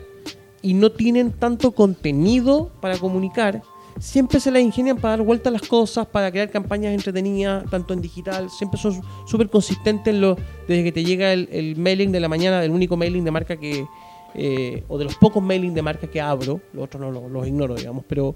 y 0.62 0.74
no 0.74 0.92
tienen 0.92 1.32
tanto 1.32 1.72
contenido 1.72 2.70
para 2.80 2.96
comunicar, 2.98 3.62
siempre 3.98 4.38
se 4.38 4.52
las 4.52 4.62
ingenian 4.62 4.98
para 4.98 5.16
dar 5.16 5.26
vuelta 5.26 5.48
a 5.48 5.52
las 5.52 5.62
cosas, 5.62 6.06
para 6.06 6.30
crear 6.30 6.50
campañas 6.50 6.94
entretenidas, 6.94 7.68
tanto 7.70 7.92
en 7.92 8.00
digital, 8.00 8.50
siempre 8.50 8.78
son 8.78 9.02
súper 9.26 9.50
consistentes 9.50 10.14
en 10.14 10.20
lo, 10.20 10.36
desde 10.68 10.84
que 10.84 10.92
te 10.92 11.02
llega 11.02 11.32
el, 11.32 11.48
el 11.50 11.76
mailing 11.76 12.12
de 12.12 12.20
la 12.20 12.28
mañana, 12.28 12.64
el 12.64 12.70
único 12.70 12.96
mailing 12.96 13.24
de 13.24 13.30
marca 13.32 13.56
que, 13.56 13.84
eh, 14.34 14.84
o 14.88 14.96
de 14.98 15.04
los 15.04 15.14
pocos 15.16 15.42
mailing 15.42 15.74
de 15.74 15.82
marca 15.82 16.06
que 16.06 16.20
abro, 16.20 16.60
los 16.72 16.84
otros 16.84 17.00
no 17.00 17.10
los, 17.10 17.30
los 17.30 17.46
ignoro, 17.46 17.74
digamos, 17.74 18.04
pero 18.08 18.34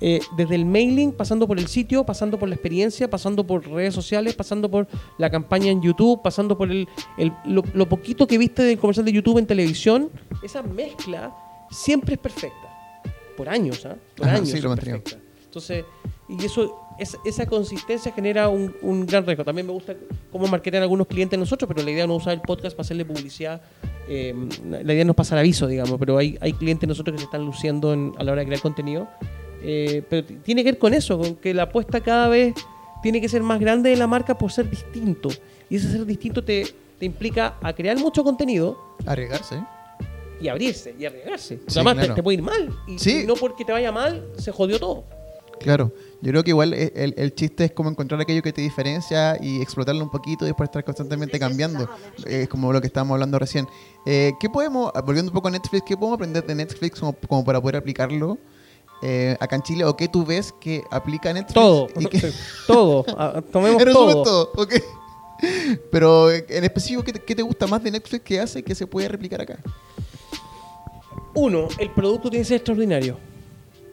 eh, 0.00 0.20
desde 0.36 0.54
el 0.54 0.64
mailing, 0.66 1.12
pasando 1.12 1.46
por 1.46 1.58
el 1.58 1.66
sitio, 1.66 2.04
pasando 2.04 2.38
por 2.38 2.48
la 2.48 2.54
experiencia, 2.54 3.08
pasando 3.08 3.46
por 3.46 3.66
redes 3.68 3.94
sociales, 3.94 4.34
pasando 4.34 4.70
por 4.70 4.86
la 5.18 5.30
campaña 5.30 5.70
en 5.70 5.80
YouTube, 5.82 6.20
pasando 6.22 6.56
por 6.58 6.70
el, 6.70 6.88
el- 7.18 7.32
lo, 7.46 7.62
lo 7.74 7.88
poquito 7.88 8.26
que 8.26 8.38
viste 8.38 8.62
del 8.62 8.78
comercial 8.78 9.04
de 9.06 9.12
YouTube 9.12 9.38
en 9.38 9.46
televisión, 9.46 10.10
esa 10.42 10.62
mezcla 10.62 11.34
siempre 11.70 12.14
es 12.14 12.20
perfecta. 12.20 12.56
Por 13.36 13.48
años, 13.48 13.86
¿ah? 13.86 13.96
Por 14.16 14.26
Ajá, 14.26 14.36
años 14.36 14.50
sí, 14.50 14.60
lo 14.60 14.74
perfecta. 14.74 15.16
Entonces, 15.44 15.84
y 16.28 16.44
eso, 16.44 16.78
es- 16.98 17.16
esa 17.24 17.46
consistencia 17.46 18.12
genera 18.12 18.48
un, 18.48 18.74
un 18.82 19.06
gran 19.06 19.24
riesgo. 19.26 19.44
También 19.44 19.66
me 19.66 19.72
gusta 19.72 19.96
cómo 20.30 20.46
marketean 20.46 20.82
algunos 20.82 21.06
clientes 21.06 21.38
nosotros, 21.38 21.66
pero 21.68 21.82
la 21.84 21.90
idea 21.90 22.06
no 22.06 22.16
es 22.16 22.22
usar 22.22 22.34
el 22.34 22.40
podcast 22.42 22.76
para 22.76 22.82
hacerle 22.84 23.04
publicidad. 23.04 23.60
Eh, 24.08 24.34
la 24.68 24.92
idea 24.92 25.04
no 25.04 25.12
es 25.12 25.16
pasar 25.16 25.38
aviso, 25.38 25.66
digamos, 25.66 25.98
pero 25.98 26.18
hay, 26.18 26.36
hay 26.40 26.52
clientes 26.52 26.88
nosotros 26.88 27.14
que 27.14 27.18
se 27.18 27.24
están 27.24 27.44
luciendo 27.44 27.92
en- 27.92 28.12
a 28.18 28.24
la 28.24 28.32
hora 28.32 28.40
de 28.40 28.46
crear 28.46 28.60
contenido. 28.60 29.08
Eh, 29.62 30.02
pero 30.08 30.26
tiene 30.42 30.64
que 30.64 30.72
ver 30.72 30.78
con 30.78 30.94
eso, 30.94 31.18
con 31.18 31.36
que 31.36 31.52
la 31.54 31.64
apuesta 31.64 32.00
cada 32.00 32.28
vez 32.28 32.54
tiene 33.02 33.20
que 33.20 33.28
ser 33.28 33.42
más 33.42 33.60
grande 33.60 33.90
de 33.90 33.96
la 33.96 34.06
marca 34.06 34.36
por 34.36 34.50
ser 34.52 34.68
distinto. 34.70 35.28
Y 35.68 35.76
ese 35.76 35.90
ser 35.92 36.04
distinto 36.06 36.42
te, 36.42 36.66
te 36.98 37.06
implica 37.06 37.56
a 37.62 37.72
crear 37.72 37.98
mucho 37.98 38.24
contenido 38.24 38.96
Arriesgarse. 39.06 39.62
y 40.40 40.48
abrirse 40.48 40.94
y 40.98 41.04
arriesgarse. 41.04 41.58
Sí, 41.66 41.78
Además, 41.78 42.14
te- 42.14 42.22
puede 42.22 42.38
ir 42.38 42.42
mal. 42.42 42.70
Y 42.88 42.98
Sí. 42.98 43.20
y 43.22 43.26
no 43.26 43.34
porque 43.34 43.64
te 43.64 43.72
vaya 43.72 43.92
mal, 43.92 44.26
se 44.38 44.50
jodió 44.50 44.78
todo. 44.78 45.04
Claro, 45.60 45.92
yo 46.22 46.30
creo 46.32 46.42
que 46.42 46.50
igual 46.50 46.72
e- 46.74 46.92
el, 46.96 47.14
el 47.16 47.34
chiste 47.34 47.64
es 47.66 47.72
como 47.72 47.90
encontrar 47.90 48.20
aquello 48.20 48.42
que 48.42 48.52
te 48.52 48.60
diferencia 48.62 49.36
y 49.40 49.60
explotarlo 49.60 50.02
un 50.02 50.10
poquito 50.10 50.44
y 50.44 50.48
después 50.48 50.68
estar 50.68 50.82
constantemente 50.84 51.38
cambiando. 51.38 51.88
Es 52.26 52.48
como 52.48 52.72
lo 52.72 52.80
que 52.80 52.86
estábamos 52.86 53.14
hablando 53.14 53.38
recién. 53.38 53.66
Eh, 54.06 54.32
¿Qué 54.40 54.48
podemos, 54.50 54.90
volviendo 55.06 55.30
un 55.30 55.34
poco 55.34 55.48
a 55.48 55.50
Netflix, 55.50 55.84
qué 55.86 55.96
podemos 55.96 56.16
aprender 56.16 56.46
de 56.46 56.54
Netflix 56.54 56.98
como, 56.98 57.12
como 57.12 57.44
para 57.44 57.60
poder 57.60 57.76
aplicarlo 57.76 58.38
eh, 59.02 59.36
acá 59.40 59.56
en 59.56 59.62
Chile? 59.62 59.84
¿O 59.84 59.96
qué 59.96 60.08
tú 60.08 60.24
ves 60.24 60.52
que 60.60 60.82
aplica 60.90 61.32
Netflix? 61.32 61.54
Todo. 61.54 61.88
Y 61.98 62.06
que- 62.06 62.32
todo. 62.66 63.04
Ah, 63.18 63.42
Tomemos 63.52 63.84
todo. 63.84 64.22
todo, 64.22 64.52
ok. 64.56 64.74
Pero 65.90 66.30
eh, 66.30 66.44
en 66.48 66.64
específico, 66.64 67.02
¿qué 67.02 67.12
te, 67.12 67.20
qué 67.20 67.34
te 67.34 67.42
gusta 67.42 67.66
más 67.66 67.82
de 67.82 67.90
Netflix 67.90 68.22
que 68.24 68.40
hace 68.40 68.62
que 68.62 68.74
se 68.74 68.86
puede 68.86 69.08
replicar 69.08 69.40
acá? 69.40 69.58
Uno, 71.34 71.68
el 71.78 71.90
producto 71.90 72.28
tiene 72.28 72.42
que 72.42 72.48
ser 72.48 72.56
extraordinario. 72.56 73.16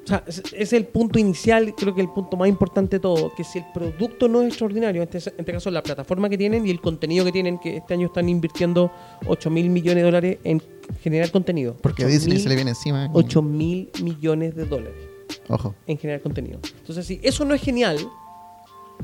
O 0.08 0.10
sea, 0.10 0.24
es, 0.26 0.42
es 0.54 0.72
el 0.72 0.86
punto 0.86 1.20
inicial, 1.20 1.76
creo 1.76 1.94
que 1.94 2.00
el 2.00 2.08
punto 2.08 2.38
más 2.38 2.48
importante 2.48 2.96
de 2.96 3.00
todo, 3.02 3.36
que 3.36 3.44
si 3.44 3.60
el 3.60 3.66
producto 3.74 4.30
no 4.30 4.42
es 4.42 4.48
extraordinario, 4.48 5.02
en 5.04 5.10
este, 5.12 5.30
en 5.32 5.36
este 5.40 5.52
caso 5.52 5.70
la 5.70 5.84
plataforma 5.84 6.30
que 6.30 6.38
tienen 6.38 6.66
y 6.66 6.70
el 6.70 6.80
contenido 6.80 7.26
que 7.26 7.34
tienen, 7.34 7.60
que 7.60 7.76
este 7.76 7.94
año 7.94 8.08
están 8.08 8.30
invirtiendo 8.30 8.90
8 9.26 9.50
mil 9.50 9.70
millones 9.70 9.98
de 9.98 10.04
dólares 10.04 10.38
en 10.46 10.62
generar 11.02 11.30
contenido. 11.30 11.76
Porque 11.82 12.04
a 12.04 12.06
8 12.06 12.14
Disney 12.14 12.34
mil- 12.36 12.44
se 12.44 12.48
le 12.48 12.56
viene 12.56 12.72
encima. 12.72 13.10
8 13.12 13.42
mil 13.42 13.90
millones 14.02 14.56
de 14.56 14.64
dólares 14.66 14.96
Ojo. 15.50 15.76
en 15.86 15.98
generar 15.98 16.22
contenido. 16.22 16.60
Entonces, 16.80 17.06
si 17.06 17.20
eso 17.22 17.44
no 17.44 17.54
es 17.54 17.62
genial, 17.62 17.98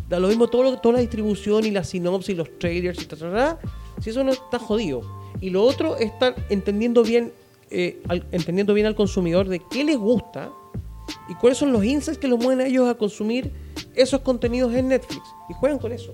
da 0.08 0.20
lo 0.22 0.30
mismo 0.30 0.48
todo 0.48 0.64
lo- 0.64 0.78
toda 0.80 0.94
la 0.96 1.02
distribución 1.02 1.66
y 1.66 1.72
la 1.72 1.84
sinopsis, 1.84 2.38
los 2.38 2.58
trailers 2.60 3.02
y 3.02 3.06
ta, 3.08 3.18
ta, 3.18 3.30
ta, 3.30 3.60
si 4.00 4.10
eso 4.12 4.24
no 4.24 4.32
está 4.32 4.58
jodido. 4.58 5.02
Y 5.42 5.50
lo 5.50 5.64
otro 5.64 5.98
es 5.98 6.06
estar 6.12 6.34
entendiendo 6.50 7.04
bien, 7.04 7.34
eh, 7.70 8.02
al- 8.08 8.26
entendiendo 8.32 8.74
bien 8.74 8.88
al 8.88 8.96
consumidor 8.96 9.50
de 9.50 9.60
qué 9.70 9.84
les 9.84 9.98
gusta 9.98 10.50
y 11.30 11.36
cuáles 11.36 11.58
son 11.58 11.72
los 11.72 11.84
insights 11.84 12.18
que 12.20 12.28
los 12.28 12.40
mueven 12.40 12.66
a 12.66 12.68
ellos 12.70 12.90
a 12.90 12.96
consumir 12.96 13.52
esos 13.96 14.22
contenidos 14.22 14.74
en 14.74 14.88
Netflix. 14.90 15.22
Y 15.50 15.54
juegan 15.54 15.80
con 15.80 15.92
eso. 15.92 16.12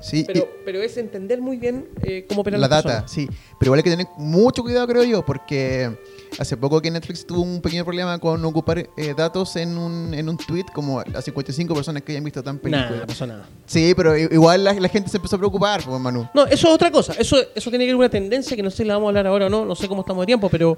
Sí, 0.00 0.20
y- 0.20 0.24
Pero, 0.24 0.48
pero 0.64 0.82
es 0.82 0.96
entender 0.96 1.40
muy 1.40 1.56
bien 1.56 1.88
eh, 2.02 2.26
cómo 2.28 2.42
operan 2.42 2.60
la 2.60 2.68
data, 2.68 3.08
sí. 3.08 3.26
Pero 3.58 3.68
igual 3.68 3.78
hay 3.78 3.84
que 3.84 3.90
tener 3.90 4.06
mucho 4.18 4.62
cuidado, 4.62 4.86
creo 4.86 5.04
yo, 5.04 5.24
porque 5.24 5.96
hace 6.38 6.56
poco 6.56 6.80
que 6.82 6.90
Netflix 6.90 7.26
tuvo 7.26 7.40
un 7.40 7.60
pequeño 7.60 7.84
problema 7.84 8.18
con 8.18 8.44
ocupar 8.44 8.78
eh, 8.96 9.14
datos 9.16 9.56
en 9.56 9.76
un, 9.78 10.12
en 10.14 10.28
un 10.28 10.36
tweet, 10.36 10.64
como 10.74 11.02
las 11.02 11.24
55 11.24 11.74
personas 11.74 12.02
que 12.02 12.12
hayan 12.12 12.24
visto 12.24 12.42
tan 12.42 12.58
película. 12.58 13.04
Pasó 13.06 13.26
nada. 13.26 13.46
Sí, 13.66 13.92
pero 13.96 14.16
igual 14.16 14.64
la, 14.64 14.72
la 14.74 14.88
gente 14.88 15.08
se 15.10 15.16
empezó 15.16 15.36
a 15.36 15.38
preocupar, 15.38 15.82
pues, 15.84 16.00
Manu. 16.00 16.28
No, 16.34 16.44
eso 16.46 16.68
es 16.68 16.74
otra 16.74 16.90
cosa. 16.90 17.14
Eso, 17.18 17.36
eso 17.54 17.70
tiene 17.70 17.84
que 17.84 17.88
ver 17.88 17.94
con 17.96 18.00
una 18.00 18.10
tendencia 18.10 18.56
que 18.56 18.62
no 18.62 18.70
sé 18.70 18.78
si 18.78 18.84
la 18.84 18.94
vamos 18.94 19.06
a 19.06 19.10
hablar 19.10 19.26
ahora 19.26 19.46
o 19.46 19.48
no, 19.50 19.64
no 19.64 19.74
sé 19.74 19.88
cómo 19.88 20.02
estamos 20.02 20.22
de 20.22 20.26
tiempo, 20.26 20.48
pero 20.50 20.76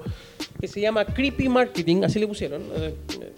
que 0.61 0.69
se 0.69 0.81
llama 0.81 1.05
creepy 1.05 1.49
marketing, 1.49 2.03
así 2.05 2.19
le 2.19 2.27
pusieron. 2.29 2.63
eh, 2.75 2.95
eh, 3.21 3.33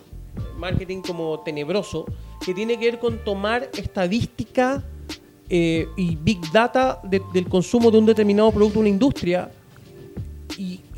marketing 0.58 1.00
como 1.00 1.40
tenebroso, 1.40 2.04
que 2.44 2.52
tiene 2.52 2.78
que 2.78 2.84
ver 2.90 2.98
con 2.98 3.24
tomar 3.24 3.70
estadística 3.76 4.82
eh, 5.48 5.86
y 5.96 6.16
big 6.16 6.38
data 6.52 7.00
de- 7.02 7.22
del 7.32 7.48
consumo 7.48 7.90
de 7.90 7.98
un 7.98 8.06
determinado 8.06 8.50
producto 8.52 8.78
una 8.80 8.88
industria 8.88 9.50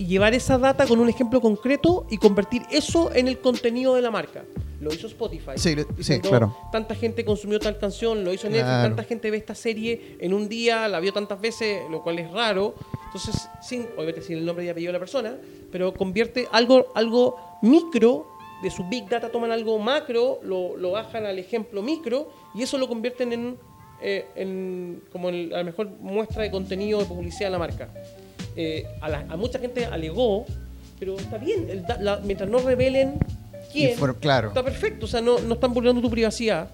y, 0.02 0.06
llevar 0.06 0.34
esa 0.34 0.58
data 0.58 0.86
con 0.86 0.98
un 1.00 1.08
ejemplo 1.08 1.40
concreto 1.40 2.06
y 2.10 2.18
convertir 2.18 2.62
eso 2.70 3.12
en 3.14 3.28
el 3.28 3.38
contenido 3.40 3.94
de 3.94 4.02
la 4.02 4.10
marca. 4.10 4.44
Lo 4.80 4.92
hizo 4.92 5.06
Spotify. 5.06 5.52
Sí, 5.56 5.76
claro. 6.20 6.56
Tanta 6.72 6.94
gente 6.94 7.24
consumió 7.24 7.60
tal 7.60 7.78
canción, 7.78 8.24
lo 8.24 8.32
hizo 8.32 8.48
Netflix, 8.48 8.64
Claro. 8.64 8.88
tanta 8.88 9.04
gente 9.04 9.30
ve 9.30 9.36
esta 9.36 9.54
serie 9.54 10.16
en 10.18 10.34
un 10.34 10.48
día, 10.48 10.88
la 10.88 10.98
vio 10.98 11.12
tantas 11.12 11.40
veces, 11.40 11.82
lo 11.90 12.02
cual 12.02 12.18
es 12.18 12.30
raro. 12.32 12.74
Entonces, 13.06 13.48
sin, 13.62 13.86
obviamente 13.96 14.22
sin 14.22 14.38
el 14.38 14.44
nombre 14.44 14.64
y 14.64 14.68
apellido 14.70 14.90
de 14.90 14.94
la 14.94 14.98
persona, 14.98 15.36
pero 15.70 15.94
convierte 15.94 16.48
algo, 16.50 16.86
algo 16.94 17.36
micro 17.62 18.26
de 18.62 18.70
su 18.70 18.84
big 18.88 19.08
data, 19.08 19.28
toman 19.30 19.52
algo 19.52 19.78
macro, 19.78 20.40
lo, 20.42 20.76
lo 20.76 20.90
bajan 20.92 21.26
al 21.26 21.38
ejemplo 21.38 21.82
micro 21.82 22.30
y 22.54 22.62
eso 22.62 22.78
lo 22.78 22.88
convierten 22.88 23.32
en, 23.32 23.58
eh, 24.02 24.26
en 24.34 25.02
como 25.12 25.28
el- 25.28 25.50
la 25.50 25.62
mejor 25.62 25.88
muestra 26.00 26.42
de 26.42 26.50
contenido 26.50 26.98
de 26.98 27.04
publicidad 27.04 27.48
de 27.48 27.52
la 27.52 27.58
marca. 27.58 27.88
Eh, 28.56 28.86
a, 29.00 29.08
la- 29.08 29.24
a 29.28 29.36
mucha 29.36 29.58
gente 29.58 29.86
alegó, 29.86 30.44
pero 30.98 31.16
está 31.18 31.38
bien, 31.38 31.68
el 31.70 31.84
la- 32.00 32.20
mientras 32.24 32.48
no 32.48 32.58
revelen 32.58 33.14
quién, 33.72 33.96
claro. 34.20 34.48
está 34.48 34.62
perfecto, 34.62 35.06
o 35.06 35.08
sea, 35.08 35.20
no, 35.22 35.38
no 35.40 35.54
están 35.54 35.72
burlando 35.72 36.02
tu 36.02 36.10
privacidad, 36.10 36.68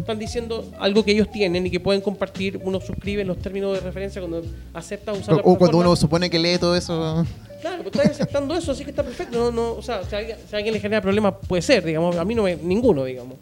están 0.00 0.18
diciendo 0.18 0.70
algo 0.78 1.02
que 1.04 1.12
ellos 1.12 1.30
tienen 1.30 1.66
y 1.66 1.70
que 1.70 1.80
pueden 1.80 2.02
compartir, 2.02 2.60
uno 2.62 2.80
suscribe 2.80 3.22
en 3.22 3.28
los 3.28 3.38
términos 3.38 3.72
de 3.72 3.80
referencia 3.80 4.20
cuando 4.20 4.42
acepta 4.74 5.12
usar 5.12 5.34
O, 5.34 5.36
la 5.38 5.42
o 5.44 5.56
cuando 5.56 5.78
uno 5.78 5.96
supone 5.96 6.28
que 6.28 6.38
lee 6.38 6.58
todo 6.58 6.76
eso. 6.76 7.24
Claro, 7.62 7.78
pero 7.84 7.90
estás 7.90 8.10
aceptando 8.20 8.54
eso, 8.56 8.72
así 8.72 8.82
que 8.84 8.90
está 8.90 9.02
perfecto. 9.04 9.38
No, 9.38 9.50
no, 9.52 9.72
o 9.74 9.82
sea, 9.82 10.02
si 10.04 10.14
a, 10.14 10.18
alguien, 10.18 10.36
si 10.48 10.54
a 10.54 10.58
alguien 10.58 10.74
le 10.74 10.80
genera 10.80 11.00
problemas, 11.00 11.34
puede 11.46 11.62
ser, 11.62 11.84
digamos. 11.84 12.16
A 12.16 12.24
mí 12.24 12.34
no 12.34 12.42
me, 12.42 12.56
ninguno, 12.56 13.04
digamos. 13.04 13.36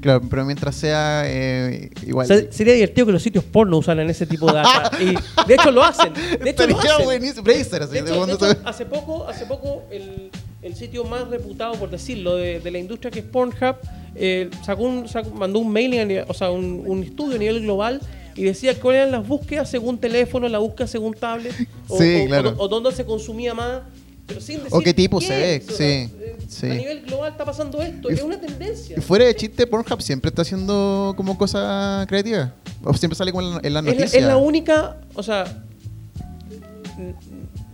Claro, 0.00 0.22
pero 0.30 0.44
mientras 0.44 0.76
sea 0.76 1.22
eh, 1.26 1.90
igual. 2.06 2.24
O 2.24 2.28
sea, 2.28 2.52
sería 2.52 2.74
divertido 2.74 3.06
que 3.06 3.12
los 3.12 3.22
sitios 3.22 3.42
porno 3.44 3.78
usaran 3.78 4.08
ese 4.10 4.26
tipo 4.26 4.46
de 4.46 4.52
data. 4.54 4.90
Y 5.00 5.14
de 5.46 5.54
hecho 5.54 5.70
lo 5.70 5.82
hacen. 5.82 6.12
De 6.14 6.50
hecho 6.50 6.66
lo 6.66 6.78
hacen. 6.78 7.04
buenísimo. 7.04 7.42
Bracer, 7.42 7.82
así, 7.82 7.92
De 7.94 7.98
hecho, 8.00 8.26
de 8.38 8.56
hace 8.64 8.86
poco, 8.86 9.26
hace 9.26 9.44
poco 9.46 9.82
el, 9.90 10.30
el 10.62 10.74
sitio 10.76 11.04
más 11.04 11.26
reputado, 11.28 11.74
por 11.74 11.90
decirlo, 11.90 12.36
de, 12.36 12.60
de 12.60 12.70
la 12.70 12.78
industria 12.78 13.10
que 13.10 13.20
es 13.20 13.24
Pornhub, 13.24 13.76
eh, 14.14 14.50
sacó 14.64 14.84
un, 14.84 15.08
sacó- 15.08 15.30
mandó 15.30 15.58
un 15.58 15.72
mailing, 15.72 16.22
o 16.28 16.34
sea, 16.34 16.50
un, 16.50 16.82
un 16.86 17.02
estudio 17.02 17.36
a 17.36 17.38
nivel 17.38 17.62
global 17.62 18.00
y 18.36 18.44
decía 18.44 18.78
cuáles 18.78 19.00
eran 19.00 19.12
las 19.12 19.26
búsquedas 19.26 19.68
según 19.68 19.98
teléfono, 19.98 20.48
la 20.48 20.58
búsqueda 20.58 20.86
según 20.86 21.14
tablet, 21.14 21.52
o, 21.88 21.98
Sí, 21.98 22.22
o- 22.22 22.26
claro. 22.28 22.54
o- 22.56 22.64
o 22.64 22.68
dónde 22.68 22.92
se 22.92 23.04
consumía 23.04 23.52
más. 23.52 23.80
Pero 24.28 24.40
sin 24.40 24.58
decir 24.58 24.70
O 24.72 24.80
qué 24.80 24.94
tipo 24.94 25.20
se 25.20 25.36
ve, 25.36 25.60
sea, 25.66 25.76
sí, 25.76 25.84
eh, 25.84 26.36
sí. 26.46 26.66
A 26.70 26.74
nivel 26.74 27.00
global 27.02 27.32
está 27.32 27.44
pasando 27.44 27.80
esto, 27.82 28.10
Y 28.10 28.14
es 28.14 28.22
una 28.22 28.38
tendencia. 28.40 28.96
Y 28.96 29.00
fuera 29.00 29.24
de 29.24 29.34
chiste, 29.34 29.66
Pornhub 29.66 30.00
siempre 30.02 30.28
está 30.28 30.42
haciendo 30.42 31.14
como 31.16 31.36
cosa 31.36 32.04
creativa. 32.08 32.52
O 32.84 32.94
siempre 32.94 33.16
sale 33.16 33.32
como 33.32 33.42
en 33.42 33.54
la, 33.54 33.60
en 33.64 33.72
la 33.74 33.80
Es 33.80 33.84
la, 33.86 33.92
noticia. 33.94 34.18
es 34.20 34.24
la 34.26 34.36
única, 34.36 34.96
o 35.14 35.22
sea, 35.22 35.64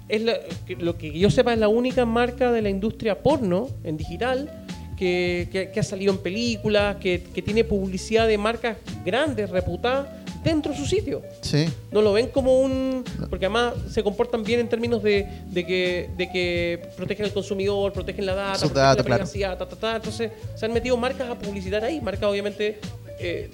es 0.08 0.22
la- 0.22 0.36
lo 0.78 0.96
que 0.98 1.18
yo 1.18 1.30
sepa 1.30 1.52
es 1.52 1.58
la 1.58 1.68
única 1.68 2.04
marca 2.04 2.52
de 2.52 2.62
la 2.62 2.68
industria 2.70 3.22
porno 3.22 3.68
en 3.84 3.96
digital 3.96 4.50
que, 4.96 5.48
que- 5.50 5.70
que 5.72 5.80
ha 5.80 5.82
salido 5.82 6.12
en 6.12 6.18
películas, 6.18 6.96
que, 6.96 7.22
que 7.34 7.42
tiene 7.42 7.64
publicidad 7.64 8.28
de 8.28 8.38
marcas 8.38 8.76
grandes, 9.04 9.50
reputadas, 9.50 10.06
dentro 10.44 10.72
de 10.72 10.78
su 10.78 10.86
sitio. 10.86 11.22
Sí. 11.40 11.66
No 11.90 12.02
lo 12.02 12.12
ven 12.12 12.28
como 12.28 12.60
un... 12.60 13.02
Porque 13.30 13.46
además 13.46 13.74
se 13.90 14.02
comportan 14.04 14.44
bien 14.44 14.60
en 14.60 14.68
términos 14.68 15.02
de, 15.02 15.26
de 15.50 15.66
que, 15.66 16.10
de 16.16 16.30
que 16.30 16.88
protegen 16.96 17.24
al 17.26 17.32
consumidor, 17.32 17.92
protegen 17.92 18.26
la 18.26 18.34
data, 18.34 18.58
protegen 18.58 18.82
la 18.82 18.94
claro. 18.94 19.04
privacidad, 19.04 19.58
ta, 19.58 19.68
ta, 19.68 19.76
ta. 19.76 19.96
Entonces 19.96 20.30
se 20.54 20.66
han 20.66 20.72
metido 20.72 20.96
marcas 20.96 21.28
a 21.30 21.38
publicitar 21.38 21.82
ahí, 21.84 22.00
marcas 22.00 22.24
obviamente 22.30 22.78
eh, 23.18 23.50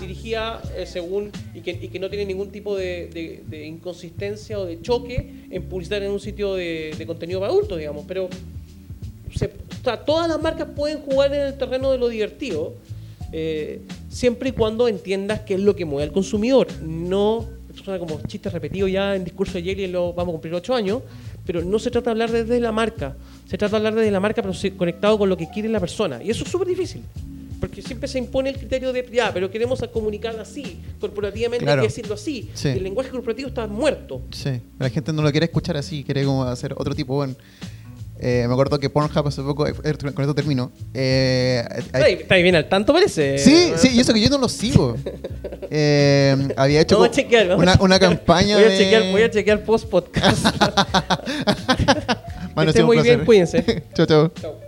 dirigida 0.00 0.60
eh, 0.76 0.86
según 0.86 1.30
y 1.54 1.60
que, 1.60 1.70
y 1.72 1.88
que 1.88 1.98
no 1.98 2.08
tiene 2.08 2.24
ningún 2.26 2.50
tipo 2.50 2.76
de, 2.76 3.08
de- 3.12 3.42
de 3.46 3.66
inconsistencia 3.66 4.58
o 4.58 4.64
de 4.64 4.80
choque 4.82 5.44
en 5.50 5.62
publicitar 5.64 6.02
en 6.02 6.10
un 6.10 6.20
sitio 6.20 6.54
de, 6.54 6.94
de 6.96 7.06
contenido 7.06 7.40
para 7.40 7.52
adultos, 7.52 7.78
digamos. 7.78 8.04
Pero 8.08 8.28
se- 9.34 9.46
o 9.46 9.84
sea, 9.84 10.04
todas 10.04 10.28
las 10.28 10.40
marcas 10.42 10.68
pueden 10.74 11.00
jugar 11.00 11.32
en 11.32 11.40
el 11.42 11.58
terreno 11.58 11.92
de 11.92 11.98
lo 11.98 12.08
divertido, 12.08 12.74
eh, 13.32 13.80
siempre 14.16 14.48
y 14.48 14.52
cuando 14.52 14.88
entiendas 14.88 15.40
qué 15.40 15.54
es 15.54 15.60
lo 15.60 15.76
que 15.76 15.84
mueve 15.84 16.04
al 16.04 16.12
consumidor. 16.12 16.68
No, 16.82 17.46
esto 17.68 17.84
suena 17.84 17.98
como 17.98 18.18
chiste 18.26 18.48
repetido 18.48 18.88
ya 18.88 19.14
en 19.14 19.24
discurso 19.24 19.54
de 19.58 19.62
Jelly, 19.62 19.88
lo 19.88 20.14
vamos 20.14 20.32
a 20.32 20.34
cumplir 20.36 20.54
ocho 20.54 20.74
años, 20.74 21.02
pero 21.44 21.62
no 21.62 21.78
se 21.78 21.90
trata 21.90 22.06
de 22.06 22.12
hablar 22.12 22.30
desde 22.32 22.58
la 22.58 22.72
marca, 22.72 23.14
se 23.46 23.58
trata 23.58 23.72
de 23.72 23.76
hablar 23.76 23.94
desde 23.94 24.10
la 24.10 24.20
marca, 24.20 24.40
pero 24.42 24.54
conectado 24.78 25.18
con 25.18 25.28
lo 25.28 25.36
que 25.36 25.50
quiere 25.50 25.68
la 25.68 25.80
persona. 25.80 26.22
Y 26.22 26.30
eso 26.30 26.44
es 26.44 26.50
súper 26.50 26.66
difícil. 26.66 27.02
Porque 27.60 27.82
siempre 27.82 28.08
se 28.08 28.18
impone 28.18 28.50
el 28.50 28.56
criterio 28.56 28.90
de, 28.92 29.06
ya, 29.12 29.32
pero 29.34 29.50
queremos 29.50 29.82
comunicar 29.92 30.38
así, 30.40 30.78
corporativamente 30.98 31.64
Claro. 31.64 31.82
hay 31.82 31.88
que 31.88 31.92
decirlo 31.92 32.14
así. 32.14 32.50
Sí. 32.54 32.68
El 32.68 32.84
lenguaje 32.84 33.10
corporativo 33.10 33.48
está 33.48 33.66
muerto. 33.66 34.22
Sí, 34.30 34.60
la 34.78 34.88
gente 34.88 35.12
no 35.12 35.20
lo 35.22 35.30
quiere 35.30 35.44
escuchar 35.46 35.76
así, 35.76 36.04
quiere 36.04 36.24
como 36.24 36.44
hacer 36.44 36.72
otro 36.74 36.94
tipo. 36.94 37.14
Bueno, 37.16 37.34
eh, 38.18 38.44
me 38.46 38.52
acuerdo 38.52 38.78
que 38.78 38.88
Pornhub 38.90 39.28
hace 39.28 39.42
poco, 39.42 39.66
eh, 39.66 39.74
con 39.74 39.88
esto 40.22 40.34
termino. 40.34 40.70
eh, 40.94 41.64
Está 41.92 42.36
bien 42.36 42.54
al 42.56 42.68
tanto, 42.68 42.92
parece. 42.92 43.38
sí, 43.38 43.72
sí, 43.76 43.90
y 43.94 44.00
eso 44.00 44.12
que 44.14 44.20
yo 44.20 44.30
no 44.30 44.38
lo 44.38 44.48
sigo. 44.48 44.96
Eh, 45.70 46.36
había 46.56 46.80
hecho 46.80 46.96
Vamos 46.96 47.08
a 47.08 47.10
como 47.10 47.22
chequear, 47.22 47.48
vamos 47.48 47.62
una, 47.62 47.72
a 47.74 47.82
una 47.82 47.98
campaña 47.98 48.56
voy 48.56 48.64
a 48.64 48.68
de... 48.68 48.78
chequear, 48.78 49.10
voy 49.10 49.22
a 49.22 49.30
chequear 49.30 49.64
post 49.64 49.88
podcast. 49.88 50.44
Mano, 52.54 52.54
Que 52.64 52.68
esté 52.70 52.84
muy 52.84 52.98
bien, 53.00 53.24
cuídense. 53.24 53.84
chao. 53.94 54.06
Chao. 54.06 54.65